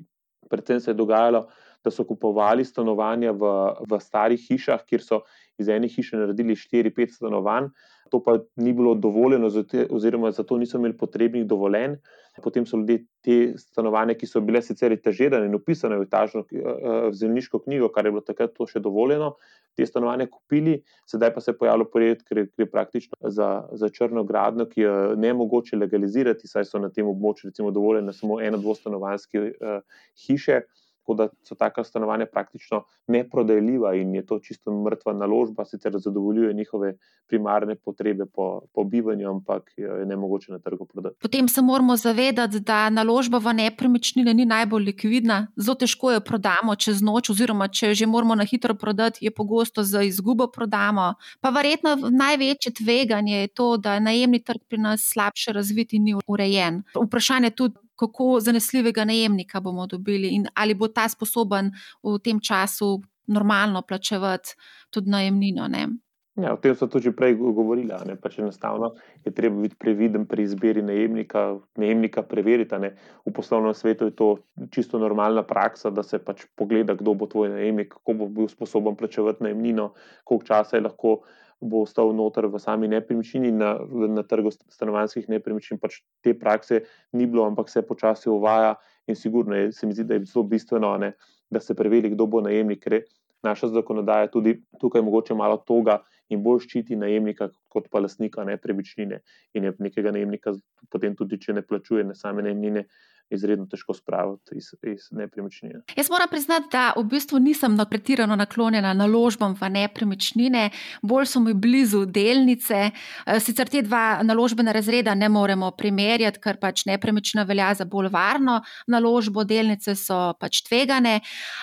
Predvsem 0.50 0.80
se 0.80 0.92
je 0.92 1.00
dogajalo, 1.00 1.48
da 1.84 1.92
so 1.92 2.06
kupovali 2.08 2.66
stanovanja 2.66 3.32
v, 3.32 3.50
v 3.90 4.00
starih 4.00 4.42
hišah, 4.50 4.86
kjer 4.88 5.04
so 5.04 5.24
iz 5.60 5.70
ene 5.70 5.88
hiše 5.88 6.18
naredili 6.18 6.56
4-5 6.56 7.18
stanovanj, 7.18 7.70
to 8.12 8.24
pa 8.24 8.38
ni 8.56 8.74
bilo 8.74 8.96
dovoljeno, 8.96 9.50
oziroma 9.90 10.32
za 10.32 10.44
to 10.44 10.58
niso 10.58 10.78
imeli 10.78 10.98
potrebnih 10.98 11.46
dovoljenj. 11.46 11.96
Potem 12.44 12.66
so 12.66 12.78
ljudje 12.78 13.06
te 13.22 13.54
stanovanja, 13.58 14.14
ki 14.18 14.28
so 14.30 14.42
bile 14.42 14.62
sicer 14.62 14.94
etažirane 14.94 15.46
in 15.46 15.56
upisane 15.56 15.98
v, 15.98 16.06
etažno, 16.08 16.42
eh, 16.50 16.86
v 17.10 17.14
zemljiško 17.14 17.60
knjigo, 17.66 17.90
kar 17.94 18.06
je 18.06 18.12
bilo 18.12 18.24
takrat 18.26 18.58
še 18.70 18.82
dovoljeno, 18.82 19.36
te 19.78 19.86
stanovanja 19.86 20.28
kupili, 20.30 20.80
sedaj 21.10 21.34
pa 21.34 21.42
se 21.42 21.52
je 21.52 21.58
pojavilo 21.58 21.86
projekt, 21.94 22.26
ker 22.30 22.46
je 22.58 22.70
praktično 22.70 23.18
za, 23.30 23.68
za 23.72 23.90
črno 23.90 24.24
gradno, 24.24 24.66
ki 24.70 24.82
je 24.82 24.94
ne 25.18 25.34
mogoče 25.34 25.78
legalizirati, 25.78 26.50
saj 26.50 26.70
so 26.70 26.82
na 26.82 26.90
tem 26.90 27.10
območju 27.10 27.50
recimo 27.50 27.72
dovoljene 27.72 28.14
samo 28.14 28.42
eno, 28.42 28.58
dvostanovanske 28.62 29.42
uh, 29.42 29.80
hiše. 30.26 30.62
Tako 31.04 31.14
da 31.14 31.28
so 31.44 31.56
taka 31.56 31.84
stanovanja 31.84 32.26
praktično 32.32 32.84
neprodajljiva 33.08 33.96
in 33.96 34.16
je 34.16 34.26
to 34.26 34.40
čisto 34.40 34.72
mrtva 34.72 35.14
naložba, 35.14 35.66
sicer 35.66 35.92
zadovoljuje 35.96 36.54
njihove 36.54 36.94
primarne 37.28 37.76
potrebe 37.76 38.26
po, 38.26 38.62
po 38.74 38.84
bivanju, 38.84 39.30
ampak 39.30 39.72
je 39.78 40.06
ne 40.06 40.16
mogoče 40.16 40.52
na 40.52 40.60
trgu 40.60 40.86
prodati. 40.86 41.16
Potem 41.22 41.48
se 41.48 41.62
moramo 41.62 41.98
zavedati, 41.98 42.60
da 42.60 42.90
naložba 42.90 43.38
v 43.38 43.54
nepremičnine 43.54 44.34
ni 44.34 44.46
najbolj 44.46 44.84
likvidna, 44.84 45.48
zelo 45.56 45.76
težko 45.76 46.12
jo 46.12 46.22
prodamo 46.22 46.76
čez 46.76 47.02
noč, 47.02 47.30
oziroma 47.30 47.68
če 47.68 47.94
že 47.94 48.08
moramo 48.08 48.36
na 48.36 48.46
hitro 48.48 48.74
prodati, 48.76 49.26
je 49.26 49.32
pogosto 49.32 49.84
za 49.84 50.02
izgubo 50.02 50.48
prodamo. 50.48 51.14
Pa 51.42 51.50
verjetno 51.50 51.96
največje 51.96 52.74
tveganje 52.80 53.42
je 53.42 53.48
to, 53.48 53.78
da 53.78 54.00
najemni 54.00 54.40
trg 54.44 54.62
pri 54.70 54.78
nas 54.78 55.04
slabše 55.14 55.52
razvit 55.54 55.94
in 55.94 56.04
ni 56.04 56.16
urejen. 56.28 56.84
Vprašanje 56.96 57.52
je 57.52 57.56
tudi, 57.56 57.76
kako 57.96 58.40
zanesljivega 58.40 59.06
najemnika 59.06 59.62
bomo 59.62 59.88
dobili 59.88 60.36
in 60.36 60.48
ali 60.56 60.74
bo 60.74 60.88
ta 60.88 61.10
sposoben 61.10 61.72
v 62.04 62.18
tem 62.24 62.40
času 62.40 63.02
normalno 63.28 63.82
plačevati 63.82 64.56
tudi 64.92 65.10
najemnino. 65.10 65.68
Ne? 65.68 65.88
Ja, 66.34 66.56
o 66.56 66.58
tem 66.58 66.74
so 66.74 66.88
tudi 66.90 67.12
prej 67.14 67.36
govorili. 67.38 67.94
Pač 68.22 68.40
enostavno 68.42 68.96
je 69.26 69.32
treba 69.32 69.62
biti 69.62 69.78
previden 69.78 70.26
pri 70.26 70.48
izbiri 70.48 70.82
najemnika, 70.82 71.60
najemnika 71.78 72.24
preveriti. 72.26 72.80
Ne. 72.82 72.96
V 73.26 73.34
poslovnem 73.38 73.74
svetu 73.78 74.10
je 74.10 74.16
to 74.18 74.30
čisto 74.74 74.98
normalna 75.00 75.44
praksa, 75.46 75.92
da 75.94 76.04
se 76.04 76.18
pač 76.18 76.48
pogleda, 76.58 76.98
kdo 76.98 77.14
bo 77.14 77.30
tvoj 77.30 77.54
najemnik, 77.54 77.94
kako 77.94 78.18
bo 78.18 78.28
bil 78.28 78.50
sposoben 78.50 78.98
plačevati 78.98 79.46
najemnino, 79.46 79.92
koliko 80.26 80.50
časa 80.50 80.78
je 80.78 80.88
lahko 80.90 81.20
bo 81.64 81.84
ostal 81.88 82.14
noter 82.16 82.48
v 82.52 82.60
sami 82.60 82.88
nepremičnini, 82.92 83.52
na, 83.52 83.78
na 84.12 84.24
trgu 84.28 84.52
stanovanjskih 84.52 85.30
nepremičnin. 85.32 85.80
Pač 85.82 86.02
te 86.24 86.36
prakse 86.38 86.84
ni 87.14 87.26
bilo, 87.26 87.48
ampak 87.48 87.72
se 87.72 87.82
počasi 87.82 88.30
uvaja 88.30 88.76
in 89.08 89.16
sigurno 89.16 89.56
je, 89.56 89.72
se 89.72 89.88
mi 89.88 89.96
zdi, 89.96 90.04
da 90.08 90.20
je 90.20 90.26
zelo 90.30 90.46
bistveno, 90.48 90.94
ne, 90.98 91.14
da 91.52 91.60
se 91.60 91.76
preveri, 91.76 92.14
kdo 92.14 92.28
bo 92.28 92.44
najemnik. 92.44 92.84
Ker 92.84 93.02
naša 93.44 93.68
zakonodaja 93.74 94.32
tudi 94.32 94.58
tukaj 94.80 95.02
mogoče 95.02 95.36
malo 95.36 95.58
toga 95.58 96.00
in 96.30 96.44
bolj 96.44 96.64
ščiti 96.68 96.96
najemnika 97.00 97.50
kot 97.74 97.90
pa 97.92 98.00
lasnika 98.00 98.46
nepremičnine 98.48 99.20
in 99.54 99.68
je 99.68 99.74
nekega 99.80 100.14
najemnika 100.16 100.54
potem 100.90 101.16
tudi, 101.18 101.40
če 101.42 101.58
ne 101.58 101.66
plačuje 101.66 102.06
ne 102.06 102.16
same 102.16 102.46
najemnine 102.46 102.86
izredno 103.34 103.66
težko 103.72 103.94
spraviti 103.94 104.58
iz, 104.60 104.68
iz 104.86 105.08
nepremičnine. 105.12 105.82
Jaz 105.96 106.10
moram 106.12 106.28
priznati, 106.30 106.68
da 106.72 106.92
v 106.98 107.04
bistvu 107.10 107.40
nisem 107.40 107.78
pretirano 107.90 108.36
naklonjena 108.36 108.94
naložbam 108.94 109.56
v 109.58 109.70
nepremičnine, 109.74 110.68
bolj 111.02 111.26
so 111.32 111.42
mi 111.42 111.54
blizu 111.54 112.04
delnice. 112.06 112.92
Eh, 112.92 113.40
sicer 113.40 113.70
te 113.70 113.82
dva 113.82 114.20
naložbena 114.24 114.72
razreda 114.76 115.16
ne 115.16 115.30
moremo 115.30 115.72
primerjati, 115.72 116.40
ker 116.44 116.60
pač 116.62 116.86
nepremičnina 116.86 117.48
velja 117.50 117.72
za 117.80 117.88
bolj 117.90 118.12
varno 118.14 118.60
naložbo, 118.88 119.44
delnice 119.44 119.96
so 119.98 120.20
pač 120.40 120.62
tvegane. 120.68 121.20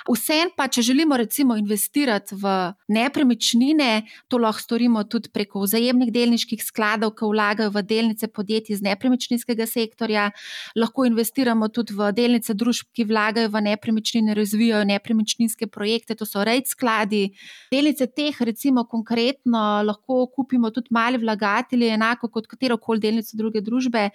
Vsem 0.09 0.51
pa, 0.57 0.66
če 0.66 0.83
želimo 0.90 1.16
recimo 1.16 1.57
investirati 1.61 2.35
v 2.35 2.57
nepremičnine, 2.88 3.90
to 4.29 4.38
lahko 4.38 4.50
storimo 4.59 5.05
tudi 5.05 5.31
preko 5.33 5.61
vzajemnih 5.63 6.11
delniških 6.13 6.63
skladov, 6.65 7.13
ki 7.19 7.29
vlagajo 7.31 7.71
v 7.71 7.83
delnice 7.87 8.29
podjetij 8.29 8.75
iz 8.75 8.83
nepremičninskega 8.83 9.67
sektorja. 9.67 10.31
Lahko 10.77 11.05
investiramo 11.07 11.69
tudi 11.69 11.95
v 11.95 12.11
delnice 12.17 12.55
družb, 12.55 12.91
ki 12.97 13.07
vlagajo 13.07 13.53
v 13.53 13.63
nepremičnine, 13.69 14.35
razvijajo 14.35 14.85
nepremičninske 14.91 15.69
projekte, 15.71 16.17
to 16.19 16.27
so 16.27 16.45
rejt 16.45 16.73
skladi. 16.73 17.31
Delnice 17.71 18.09
teh, 18.11 18.41
recimo, 18.41 18.85
konkretno 18.89 19.83
lahko 19.87 20.27
kupimo 20.35 20.71
tudi 20.75 20.91
mali 20.91 21.21
vlagatelji, 21.21 21.93
enako 21.95 22.29
kot 22.29 22.49
katero 22.51 22.79
koli 22.79 23.01
delnico 23.01 23.37
druge 23.37 23.61
družbe 23.61 24.09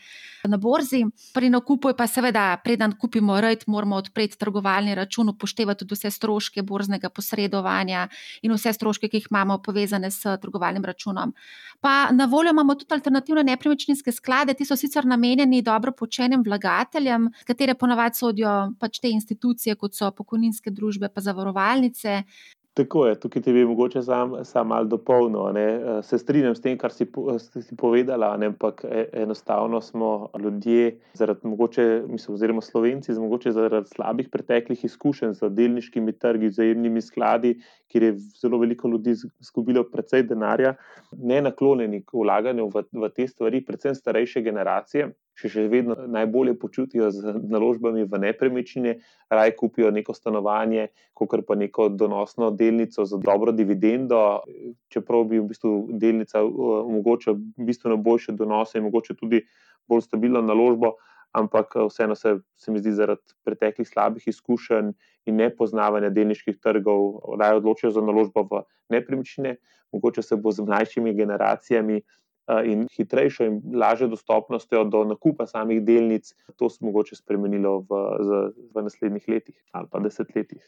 na 0.47 0.57
borzi. 0.57 1.03
Pri 1.33 1.49
nakupu 1.49 1.93
je 1.93 1.97
pa 1.97 2.07
seveda, 2.07 2.47
preden 2.63 2.97
kupimo 2.99 3.39
rejt, 3.41 3.67
moramo 3.67 3.95
odpreti 4.01 4.37
trgovalni 4.37 4.95
račun, 4.95 5.29
upoštevati 5.29 5.85
tudi 5.85 5.95
vse 5.95 6.11
stroške 6.11 6.63
borznega 6.63 7.09
posredovanja 7.09 8.07
in 8.41 8.53
vse 8.55 8.73
stroške, 8.73 9.09
ki 9.09 9.21
jih 9.21 9.27
imamo 9.31 9.59
povezane 9.63 10.11
s 10.11 10.24
trgovalnim 10.41 10.85
računom. 10.85 11.33
Pa 11.81 12.11
na 12.11 12.25
voljo 12.25 12.49
imamo 12.49 12.75
tudi 12.75 12.93
alternativne 12.93 13.43
nepremičninske 13.43 14.11
sklade, 14.11 14.53
ti 14.53 14.65
so 14.65 14.75
sicer 14.75 15.05
namenjeni 15.05 15.61
dobro 15.61 15.91
počenim 15.91 16.43
vlagateljem, 16.45 17.29
katere 17.45 17.75
ponavadi 17.75 18.17
sodijo 18.17 18.55
pač 18.79 18.99
te 18.99 19.11
institucije, 19.11 19.75
kot 19.75 19.95
so 19.95 20.11
pokojninske 20.11 20.71
družbe, 20.71 21.09
pa 21.13 21.21
zavarovalnice. 21.21 22.23
Tako 22.75 23.05
je, 23.07 23.15
tukaj 23.19 23.41
ti 23.41 23.53
bi 23.53 23.65
mogoče 23.65 24.01
sam, 24.01 24.33
sam 24.43 24.67
malo 24.67 24.83
dopolnil. 24.91 25.53
Ne. 25.53 25.67
Se 26.03 26.17
strinjam 26.17 26.55
s 26.55 26.61
tem, 26.61 26.75
kar 26.77 26.91
si, 26.91 27.07
si 27.61 27.75
povedala, 27.79 28.33
ne, 28.37 28.49
ampak 28.51 28.83
e, 28.83 29.05
enostavno 29.23 29.79
smo 29.81 30.29
ljudje, 30.43 30.97
zaradi 31.13 31.47
mogoče, 31.47 32.03
mislim, 32.07 32.35
oziroma 32.35 32.61
slovenci, 32.61 33.15
mogoče 33.15 33.51
zaradi 33.55 33.87
slabih 33.95 34.27
preteklih 34.29 34.83
izkušenj 34.85 35.37
z 35.39 35.49
delniškimi 35.55 36.17
trgi, 36.19 36.51
vzajemnimi 36.51 37.01
skladi, 37.01 37.55
kjer 37.87 38.03
je 38.03 38.13
zelo 38.41 38.59
veliko 38.59 38.91
ljudi 38.91 39.15
izgubilo 39.39 39.85
precej 39.91 40.27
denarja, 40.27 40.75
ne 41.15 41.41
naklonjeni 41.47 42.03
k 42.03 42.19
vlaganju 42.19 42.67
v, 42.75 42.83
v 42.91 43.13
te 43.15 43.27
stvari, 43.27 43.63
predvsem 43.63 43.95
starejše 43.95 44.43
generacije 44.43 45.13
še, 45.35 45.49
še 45.51 45.65
vedno 45.71 45.95
najbolje 46.11 46.55
počutijo 46.59 47.09
z 47.11 47.35
naložbami 47.43 48.05
v 48.07 48.19
nepremičnine, 48.23 48.95
raj 49.29 49.55
kupijo 49.59 49.91
neko 49.91 50.15
stanovanje, 50.15 50.89
kot 51.13 51.35
pa 51.47 51.57
neko 51.59 51.89
donosno 51.89 52.51
delnico 52.55 53.05
za 53.05 53.19
dobro 53.21 53.51
dividendo, 53.51 54.21
čeprav 54.91 55.27
bi 55.29 55.41
v 55.41 55.49
bistvu 55.51 55.73
delnica 55.99 56.43
omogočila 56.43 57.35
bistveno 57.57 57.97
boljše 57.97 58.37
donose 58.39 58.79
in 58.79 58.87
mogoče 58.87 59.17
tudi 59.19 59.43
bolj 59.87 60.07
stabilno 60.07 60.41
naložbo. 60.41 60.95
Ampak 61.35 61.73
vseeno 61.89 62.15
se, 62.15 62.37
se 62.55 62.71
mi 62.71 62.79
zdi, 62.79 62.93
zaradi 62.95 63.33
preteklih 63.43 63.87
slabih 63.87 64.23
izkušenj 64.31 64.93
in 65.27 65.35
nepoznavanja 65.35 66.07
delniških 66.15 66.61
trgov, 66.63 67.17
da 67.35 67.49
je 67.49 67.57
odločijo 67.59 67.91
za 67.91 67.99
naložbo 67.99 68.45
v 68.47 68.61
nepremičnine. 68.95 69.57
Mogoče 69.91 70.23
se 70.23 70.37
bo 70.39 70.55
z 70.55 70.63
mlajšimi 70.63 71.11
generacijami 71.15 71.99
in 72.65 72.87
hitrejšo 72.95 73.45
in 73.49 73.61
lažjo 73.73 74.07
dostopnostjo 74.07 74.83
do 74.83 75.03
nakupa 75.03 75.47
samih 75.47 75.81
delnic, 75.85 76.33
to 76.55 76.69
se 76.69 76.85
mogoče 76.85 77.15
spremenilo 77.15 77.79
v, 77.89 78.01
v 78.75 78.83
naslednjih 78.85 79.29
letih 79.29 79.61
ali 79.71 79.87
pa 79.91 79.99
desetletjih. 79.99 80.63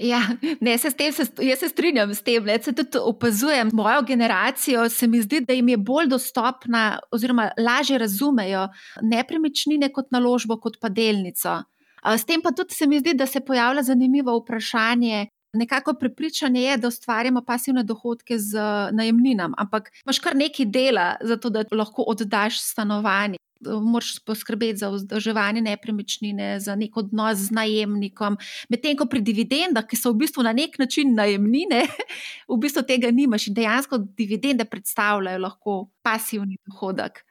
Ja, 0.00 0.20
ne, 0.60 0.78
se 0.78 0.90
tem, 0.96 1.12
se, 1.12 1.26
jaz 1.44 1.58
se 1.60 1.68
strinjam 1.68 2.14
s 2.14 2.22
tem. 2.24 2.44
Ne, 2.44 2.56
se 2.62 2.72
tudi 2.72 2.98
opazujem 2.98 3.70
mojo 3.72 4.02
generacijo, 4.08 4.88
se 4.88 5.06
mi 5.06 5.20
zdi, 5.20 5.42
da 5.44 5.52
jim 5.52 5.68
je 5.68 5.76
bolj 5.76 6.08
dostopna, 6.08 6.98
oziroma 7.12 7.50
lažje 7.58 7.98
razumejo 8.00 8.68
nepremičnine 9.02 9.92
kot 9.92 10.08
naložbo, 10.10 10.56
kot 10.60 10.80
pa 10.80 10.88
delnico. 10.88 11.58
S 12.02 12.24
tem 12.24 12.40
pa 12.42 12.54
tudi 12.56 12.74
se 12.74 12.86
mi 12.86 12.98
zdi, 12.98 13.14
da 13.14 13.26
se 13.26 13.44
pojavlja 13.44 13.82
zanimivo 13.82 14.38
vprašanje, 14.40 15.26
Nekako 15.52 15.94
prepričanje 15.94 16.62
je, 16.62 16.76
da 16.76 16.88
ustvarjamo 16.88 17.42
pasivne 17.44 17.82
dohodke 17.82 18.38
z 18.38 18.58
najemninami, 18.92 19.54
ampak 19.58 19.90
imaš 20.04 20.18
kar 20.18 20.36
nekaj 20.36 20.66
dela 20.66 21.16
za 21.20 21.36
to, 21.36 21.50
da 21.50 21.64
lahko 21.72 22.02
oddaš 22.08 22.60
stanovanje. 22.60 23.36
Moraš 23.62 24.18
poskrbeti 24.26 24.76
za 24.76 24.88
vzdrževanje 24.90 25.60
nepremičnine, 25.60 26.60
za 26.60 26.74
nek 26.74 26.96
odnos 26.96 27.38
z 27.38 27.54
najemnikom. 27.54 28.36
Medtem 28.68 28.96
ko 28.96 29.06
pri 29.06 29.20
dividendah, 29.20 29.86
ki 29.86 29.96
so 29.96 30.10
v 30.10 30.24
bistvu 30.24 30.42
na 30.42 30.52
nek 30.52 30.78
način 30.82 31.14
najemnine, 31.14 31.84
v 32.52 32.58
bistvu 32.58 32.82
tega 32.88 33.10
nimaš 33.10 33.46
in 33.52 33.54
dejansko 33.54 34.00
dividende 34.18 34.64
predstavljajo 34.64 35.44
lahko 35.44 35.76
pasivni 36.02 36.58
dohodek. 36.66 37.22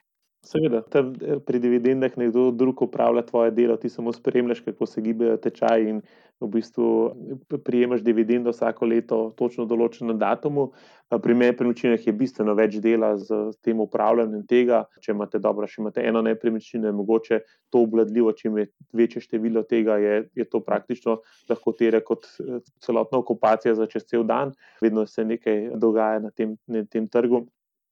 Seveda, 0.42 0.82
tam 0.82 1.14
eh, 1.22 1.38
pri 1.46 1.60
dividendah 1.62 2.18
nekdo 2.18 2.50
drug 2.52 2.82
upravlja 2.82 3.22
tvoje 3.22 3.52
delo, 3.52 3.78
ti 3.78 3.90
samo 3.90 4.14
spremljaš, 4.14 4.64
kako 4.66 4.86
se 4.86 5.02
gibajo 5.02 5.38
tečaji 5.38 5.90
in 5.90 6.02
v 6.42 6.48
bistvu 6.56 6.88
eh, 7.06 7.58
prijemaš 7.66 8.02
dividendo 8.02 8.50
vsako 8.50 8.90
leto, 8.90 9.20
točno 9.38 9.68
določeno 9.70 10.18
datumu. 10.18 10.72
Pri 11.12 11.36
nepremičninah 11.36 12.08
je 12.08 12.14
bistveno 12.16 12.56
več 12.58 12.80
dela 12.82 13.12
z 13.20 13.38
tem 13.62 13.80
upravljanjem 13.84 14.46
tega. 14.48 14.82
Če 15.04 15.12
imate 15.14 15.44
dobro, 15.44 15.68
še 15.68 15.82
imate 15.84 16.06
eno 16.08 16.24
nepremičnino, 16.26 16.88
je 16.88 16.98
mogoče 16.98 17.42
to 17.70 17.86
obladljivo, 17.86 18.34
čim 18.34 18.58
je 18.58 18.70
večje 18.98 19.26
število 19.28 19.66
tega, 19.68 20.00
je, 20.02 20.20
je 20.40 20.50
to 20.50 20.64
praktično 20.66 21.20
lahko 21.52 21.78
tere 21.78 22.02
kot 22.02 22.26
eh, 22.42 22.66
celotna 22.82 23.22
okupacija 23.22 23.78
za 23.78 23.86
čez 23.86 24.10
cel 24.10 24.26
dan. 24.26 24.58
Vedno 24.82 25.06
se 25.06 25.28
nekaj 25.28 25.76
dogaja 25.78 26.26
na 26.26 26.34
tem, 26.34 26.58
na 26.66 26.82
tem 26.90 27.06
trgu. 27.12 27.46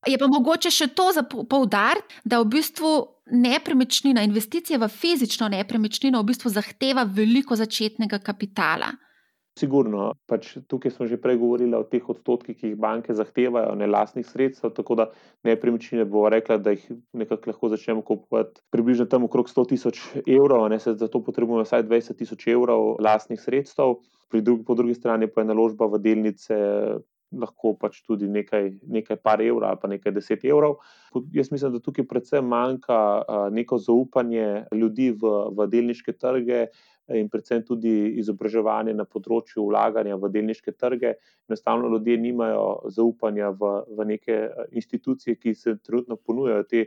Je 0.08 0.16
pa 0.16 0.28
mogoče 0.32 0.72
še 0.72 0.88
to 0.96 1.10
za 1.12 1.26
poudariti, 1.28 2.22
da 2.24 2.40
v 2.40 2.48
bistvu 2.56 2.92
nepremičnina, 3.36 4.24
investicija 4.24 4.80
v 4.80 4.88
fizično 4.88 5.50
nepremičnino, 5.52 6.22
v 6.22 6.32
bistvu 6.32 6.52
zahteva 6.54 7.04
veliko 7.04 7.58
začetnega 7.60 8.22
kapitala. 8.24 8.94
Sigurno, 9.60 10.14
pač 10.30 10.54
tukaj 10.72 10.94
smo 10.96 11.06
že 11.10 11.18
prej 11.20 11.36
govorili 11.42 11.76
o 11.76 11.84
teh 11.84 12.06
odstotkih, 12.08 12.56
ki 12.56 12.72
jih 12.72 12.78
banke 12.80 13.12
zahtevajo, 13.12 13.74
ne 13.76 13.90
lastnih 13.92 14.24
sredstev. 14.24 14.72
Tako 14.78 14.96
da 14.96 15.10
nepremičnine 15.44 16.06
bo 16.08 16.24
rekla, 16.32 16.62
da 16.64 16.72
jih 16.78 16.86
nekako 17.12 17.52
lahko 17.52 17.72
začnemo 17.74 18.06
kupovati 18.08 18.64
približno 18.72 19.10
tam 19.12 19.28
okrog 19.28 19.52
100 19.52 19.68
tisoč 19.74 20.00
evrov, 20.24 20.70
ne 20.72 20.80
se 20.80 20.96
za 20.96 21.12
to 21.12 21.20
potrebujemo 21.26 21.68
vsaj 21.68 21.84
20 21.90 22.22
tisoč 22.24 22.48
evrov 22.56 22.96
lastnih 23.04 23.42
sredstev. 23.42 24.00
Drugi, 24.32 24.64
po 24.64 24.78
drugi 24.80 24.96
strani 24.96 25.28
pa 25.28 25.42
je 25.42 25.52
naložba 25.52 25.90
v 25.92 26.00
delnice 26.00 26.56
lahko 27.32 27.76
pač 27.78 28.02
tudi 28.06 28.28
nekaj, 28.28 28.72
nekaj 28.90 29.20
par 29.22 29.42
evrov 29.42 29.70
ali 29.70 29.82
pa 29.82 29.90
nekaj 29.92 30.14
deset 30.16 30.46
evrov. 30.46 30.80
Jaz 31.34 31.52
mislim, 31.52 31.74
da 31.74 31.82
tukaj 31.84 32.08
predvsem 32.10 32.46
manjka 32.46 33.00
neko 33.54 33.78
zaupanje 33.78 34.66
ljudi 34.74 35.12
v, 35.12 35.34
v 35.58 35.68
delniške 35.70 36.16
trge. 36.18 36.68
In 37.10 37.26
predvsem 37.26 37.64
tudi 37.66 37.92
izobraževanje 38.22 38.94
na 38.94 39.02
področju 39.10 39.64
vlaganja 39.66 40.18
v 40.22 40.30
delniške 40.30 40.76
trge. 40.78 41.16
Enostavno 41.50 41.90
ljudje 41.90 42.20
nimajo 42.22 42.92
zaupanja 42.94 43.50
v, 43.58 43.72
v 43.98 44.06
neke 44.12 44.36
institucije, 44.78 45.40
ki 45.42 45.56
se 45.58 45.74
trenutno 45.82 46.20
ponujajo 46.22 46.68
te, 46.70 46.84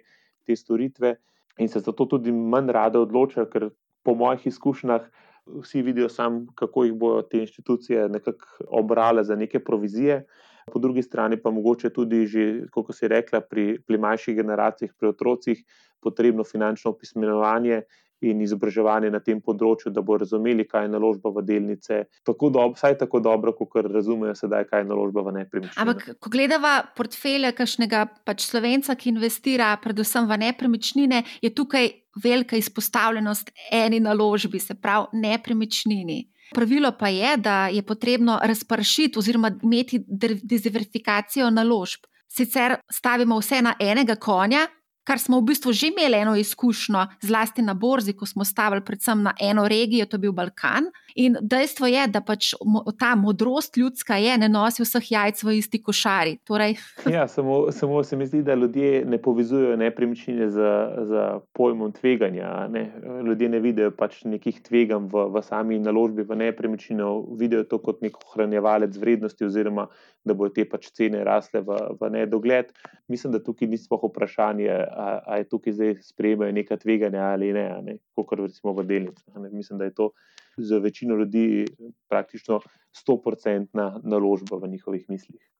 te 0.46 0.54
storitve, 0.54 1.16
in 1.58 1.68
se 1.68 1.82
zato 1.82 2.06
tudi 2.06 2.30
manj 2.30 2.70
rade 2.70 3.02
odločajo, 3.02 3.48
ker 3.50 3.68
po 4.06 4.14
mojih 4.14 4.46
izkušnjah 4.46 5.10
vsi 5.46 5.82
vidijo, 5.82 6.08
sam, 6.08 6.46
kako 6.54 6.84
jih 6.84 6.94
bodo 6.94 7.22
te 7.22 7.38
institucije 7.38 8.08
nekako 8.08 8.64
obrale 8.68 9.24
za 9.24 9.36
neke 9.36 9.60
provizije. 9.64 10.24
Po 10.72 10.78
drugi 10.78 11.02
strani 11.02 11.36
pa 11.42 11.50
mogoče 11.50 11.90
tudi, 11.90 12.26
že, 12.26 12.66
kot 12.70 12.94
se 12.94 13.04
je 13.04 13.08
rekla, 13.08 13.40
pri, 13.40 13.80
pri 13.86 13.98
mlajših 13.98 14.36
generacijah, 14.36 14.92
pri 14.98 15.08
otrocih, 15.08 15.64
potrebno 16.00 16.44
finančno 16.44 16.90
opismenjevanje 16.90 17.82
in 18.22 18.42
izobraževanje 18.44 19.10
na 19.10 19.20
tem 19.20 19.40
področju, 19.40 19.92
da 19.94 20.02
bo 20.04 20.16
razumeli, 20.20 20.66
kaj 20.68 20.86
je 20.86 20.92
naložba 20.94 21.32
v 21.34 21.44
delnice. 21.46 22.02
Tako 22.26 22.50
dob, 22.54 22.76
vsaj 22.78 22.98
tako 23.02 23.20
dobro, 23.24 23.54
kot 23.58 23.80
razumejo 23.86 24.34
sedaj, 24.38 24.68
kaj 24.70 24.84
je 24.84 24.90
naložba 24.90 25.24
v 25.26 25.36
nepremičnine. 25.40 25.82
Ampak, 25.82 26.18
ko 26.22 26.32
gledava 26.32 26.74
portfelje 26.96 27.52
kakšnega 27.56 28.04
pač 28.26 28.46
slovenca, 28.46 28.96
ki 28.98 29.12
investira 29.14 29.72
predvsem 29.82 30.28
v 30.30 30.40
nepremičnine, 30.46 31.24
je 31.42 31.52
tukaj 31.54 31.90
velika 32.22 32.56
izpostavljenost 32.56 33.50
eni 33.72 34.00
naložbi, 34.00 34.60
se 34.60 34.74
pravi 34.74 35.22
nepremičnini. 35.22 36.20
Pravilo 36.52 36.92
pa 36.98 37.08
je, 37.08 37.36
da 37.36 37.68
je 37.72 37.82
potrebno 37.82 38.38
razpršiti 38.42 39.18
oziroma 39.18 39.50
imeti 39.62 40.02
diverzifikacijo 40.42 41.50
naložb. 41.50 42.04
Sicer 42.28 42.76
stavimo 42.92 43.38
vse 43.40 43.62
na 43.62 43.74
enega 43.80 44.16
konja, 44.16 44.66
kar 45.04 45.18
smo 45.18 45.40
v 45.40 45.50
bistvu 45.52 45.72
že 45.72 45.90
imeli 45.90 46.18
eno 46.22 46.36
izkušnjo, 46.36 47.06
zlasti 47.20 47.62
na 47.62 47.74
borzi, 47.74 48.12
ko 48.12 48.26
smo 48.26 48.44
stavili 48.44 48.84
predvsem 48.84 49.22
na 49.22 49.34
eno 49.40 49.68
regijo, 49.68 50.06
to 50.06 50.16
je 50.16 50.24
bil 50.26 50.32
Balkan. 50.32 50.90
In 51.14 51.36
dejstvo 51.40 51.86
je, 51.86 52.06
da 52.08 52.20
pač 52.24 52.54
ta 52.98 53.14
modrost 53.16 53.76
ljudska 53.76 54.16
je, 54.16 54.38
ne 54.38 54.48
nosi 54.48 54.82
vseh 54.82 55.10
jajc 55.12 55.42
v 55.44 55.56
isti 55.58 55.82
košari. 55.82 56.38
Torej... 56.44 56.76
Ja, 57.12 57.26
samo, 57.28 57.70
samo 57.72 58.02
se 58.02 58.16
mi 58.16 58.26
zdi, 58.26 58.42
da 58.42 58.54
ljudje 58.54 59.04
ne 59.04 59.18
povezujejo 59.22 59.76
nepremičnine 59.76 60.48
z, 60.50 60.70
z 61.08 61.24
pojmom 61.52 61.92
tveganja. 61.92 62.68
Ne? 62.72 62.86
Ljudje 63.26 63.48
ne 63.48 63.60
vidijo 63.60 63.90
pač 63.90 64.22
nekih 64.24 64.62
tveganj 64.62 65.10
v, 65.12 65.26
v 65.34 65.42
sami 65.44 65.78
naložbi 65.82 66.24
v 66.24 66.38
nepremičnino, 66.46 67.10
vidijo 67.38 67.66
to 67.68 67.78
kot 67.82 68.00
nek 68.02 68.16
ohranjevalec 68.24 68.96
vrednosti, 68.96 69.44
oziroma 69.44 69.88
da 70.24 70.34
bodo 70.34 70.54
te 70.54 70.64
pač 70.68 70.88
cene 70.94 71.24
rasle 71.26 71.60
v, 71.66 71.76
v 72.00 72.10
nedogled. 72.14 72.70
Mislim, 73.10 73.34
da 73.34 73.42
tukaj 73.42 73.68
ni 73.68 73.78
sploh 73.80 74.06
vprašanje, 74.08 74.70
ali 74.96 75.48
tukaj 75.48 75.72
zdaj 75.72 75.94
sprejemajo 76.02 76.52
neka 76.52 76.76
tveganja 76.76 77.22
ali 77.32 77.52
ne, 77.52 77.66
ne? 77.82 77.96
kot 78.14 78.38
recimo 78.38 78.72
v 78.72 78.84
delnicah. 78.86 79.34
Mislim, 79.52 79.78
da 79.78 79.84
je 79.84 79.94
to 79.94 80.10
za 80.56 80.78
večino 80.78 81.16
ljudi 81.16 81.66
praktično 82.08 82.60
100-odstotna 82.92 84.00
naložba 84.04 84.56
v 84.56 84.68
njihovih 84.68 85.04
mislih. 85.08 85.52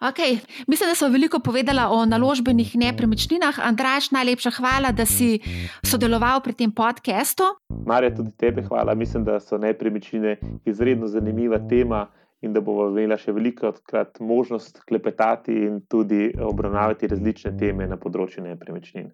Okay. 0.00 0.38
Mislim, 0.66 0.90
da 0.90 0.94
smo 0.94 1.08
veliko 1.08 1.38
povedali 1.40 1.80
o 1.90 2.06
naložbenih 2.06 2.76
nepremičninah. 2.76 3.58
Andraš, 3.62 4.10
najlepša 4.10 4.50
hvala, 4.50 4.92
da 4.92 5.06
si 5.06 5.40
sodeloval 5.82 6.40
pri 6.40 6.52
tem 6.52 6.70
podkastu. 6.72 7.42
Marja, 7.86 8.14
tudi 8.14 8.30
tebe 8.36 8.62
hvala. 8.62 8.94
Mislim, 8.94 9.24
da 9.24 9.40
so 9.40 9.58
nepremičnine 9.58 10.36
izredno 10.64 11.06
zanimiva 11.06 11.58
tema 11.68 12.06
in 12.40 12.52
da 12.52 12.60
bomo 12.60 12.88
imeli 12.88 13.16
še 13.18 13.32
veliko 13.34 13.72
krat 13.86 14.20
možnost 14.20 14.80
klepetati 14.88 15.52
in 15.66 15.80
tudi 15.90 16.30
obravnavati 16.38 17.10
različne 17.10 17.56
teme 17.58 17.86
na 17.86 17.98
področju 17.98 18.44
nepremičnin. 18.44 19.10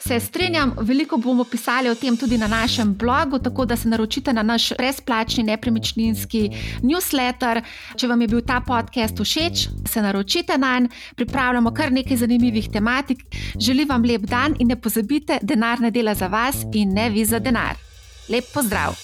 Se 0.00 0.16
strinjam, 0.20 0.72
veliko 0.86 1.18
bomo 1.20 1.44
pisali 1.44 1.90
o 1.90 1.96
tem 1.98 2.16
tudi 2.16 2.38
na 2.40 2.48
našem 2.48 2.94
blogu, 2.98 3.38
tako 3.42 3.66
da 3.68 3.76
se 3.76 3.88
naročite 3.88 4.32
na 4.32 4.42
naš 4.46 4.70
brezplačni 4.78 5.44
nepremičninski 5.50 6.42
newsletter. 6.86 7.60
Če 7.96 8.08
vam 8.08 8.22
je 8.24 8.30
bil 8.32 8.44
ta 8.46 8.60
podcast 8.66 9.20
všeč, 9.20 9.66
se 9.90 10.02
naročite 10.02 10.58
na 10.58 10.78
njega, 10.80 10.94
pripravljamo 11.16 11.72
kar 11.74 11.92
nekaj 11.92 12.16
zanimivih 12.16 12.70
tematik. 12.72 13.24
Želim 13.58 13.88
vam 13.88 14.04
lep 14.04 14.22
dan 14.30 14.56
in 14.58 14.68
ne 14.68 14.80
pozabite, 14.80 15.38
denar 15.42 15.80
ne 15.80 15.90
dela 15.90 16.14
za 16.14 16.26
vas 16.26 16.64
in 16.74 16.94
ne 16.94 17.10
vi 17.10 17.24
za 17.24 17.38
denar. 17.38 17.76
Lep 18.30 18.44
pozdrav! 18.54 18.96